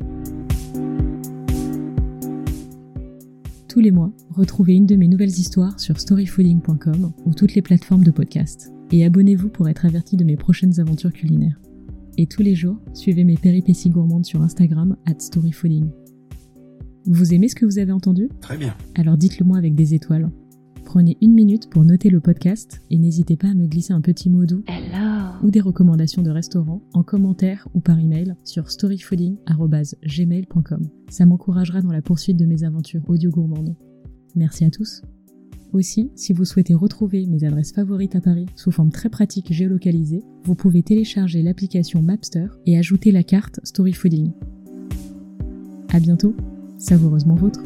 tous 3.66 3.80
les 3.80 3.90
mois, 3.90 4.12
retrouvez 4.28 4.74
une 4.74 4.84
de 4.84 4.94
mes 4.94 5.08
nouvelles 5.08 5.30
histoires 5.30 5.80
sur 5.80 5.98
storyfooding.com 5.98 7.12
ou 7.24 7.32
toutes 7.32 7.54
les 7.54 7.62
plateformes 7.62 8.04
de 8.04 8.10
podcast. 8.10 8.70
Et 8.92 9.06
abonnez-vous 9.06 9.48
pour 9.48 9.70
être 9.70 9.86
averti 9.86 10.18
de 10.18 10.24
mes 10.24 10.36
prochaines 10.36 10.80
aventures 10.80 11.14
culinaires. 11.14 11.58
Et 12.18 12.26
tous 12.26 12.42
les 12.42 12.54
jours, 12.54 12.76
suivez 12.92 13.24
mes 13.24 13.38
péripéties 13.38 13.88
gourmandes 13.88 14.26
sur 14.26 14.42
Instagram 14.42 14.98
at 15.06 15.18
storyfooding. 15.18 15.88
Vous 17.06 17.32
aimez 17.32 17.48
ce 17.48 17.54
que 17.54 17.64
vous 17.64 17.78
avez 17.78 17.92
entendu? 17.92 18.28
Très 18.42 18.58
bien. 18.58 18.74
Alors 18.96 19.16
dites-le 19.16 19.46
moi 19.46 19.56
avec 19.56 19.74
des 19.74 19.94
étoiles. 19.94 20.30
Prenez 20.84 21.16
une 21.20 21.32
minute 21.32 21.70
pour 21.70 21.84
noter 21.84 22.10
le 22.10 22.20
podcast 22.20 22.80
et 22.90 22.98
n'hésitez 22.98 23.36
pas 23.36 23.48
à 23.48 23.54
me 23.54 23.66
glisser 23.66 23.94
un 23.94 24.02
petit 24.02 24.28
mot 24.28 24.46
doux 24.46 24.62
ou 25.42 25.50
des 25.50 25.60
recommandations 25.60 26.22
de 26.22 26.30
restaurants 26.30 26.82
en 26.92 27.02
commentaire 27.02 27.66
ou 27.74 27.80
par 27.80 27.98
email 27.98 28.34
sur 28.44 28.70
storyfooding.gmail.com. 28.70 30.88
Ça 31.08 31.26
m'encouragera 31.26 31.80
dans 31.80 31.90
la 31.92 32.02
poursuite 32.02 32.36
de 32.36 32.46
mes 32.46 32.62
aventures 32.64 33.08
audio 33.08 33.30
gourmandes. 33.30 33.74
Merci 34.34 34.64
à 34.64 34.70
tous. 34.70 35.02
Aussi, 35.72 36.10
si 36.14 36.32
vous 36.32 36.46
souhaitez 36.46 36.74
retrouver 36.74 37.26
mes 37.26 37.44
adresses 37.44 37.72
favorites 37.72 38.16
à 38.16 38.20
Paris 38.20 38.46
sous 38.56 38.70
forme 38.70 38.90
très 38.90 39.10
pratique 39.10 39.52
géolocalisée, 39.52 40.22
vous 40.44 40.54
pouvez 40.54 40.82
télécharger 40.82 41.42
l'application 41.42 42.00
Mapster 42.00 42.46
et 42.64 42.78
ajouter 42.78 43.12
la 43.12 43.22
carte 43.22 43.60
Storyfooding. 43.64 44.32
À 45.92 46.00
bientôt, 46.00 46.34
savoureusement 46.78 47.34
vôtre. 47.34 47.60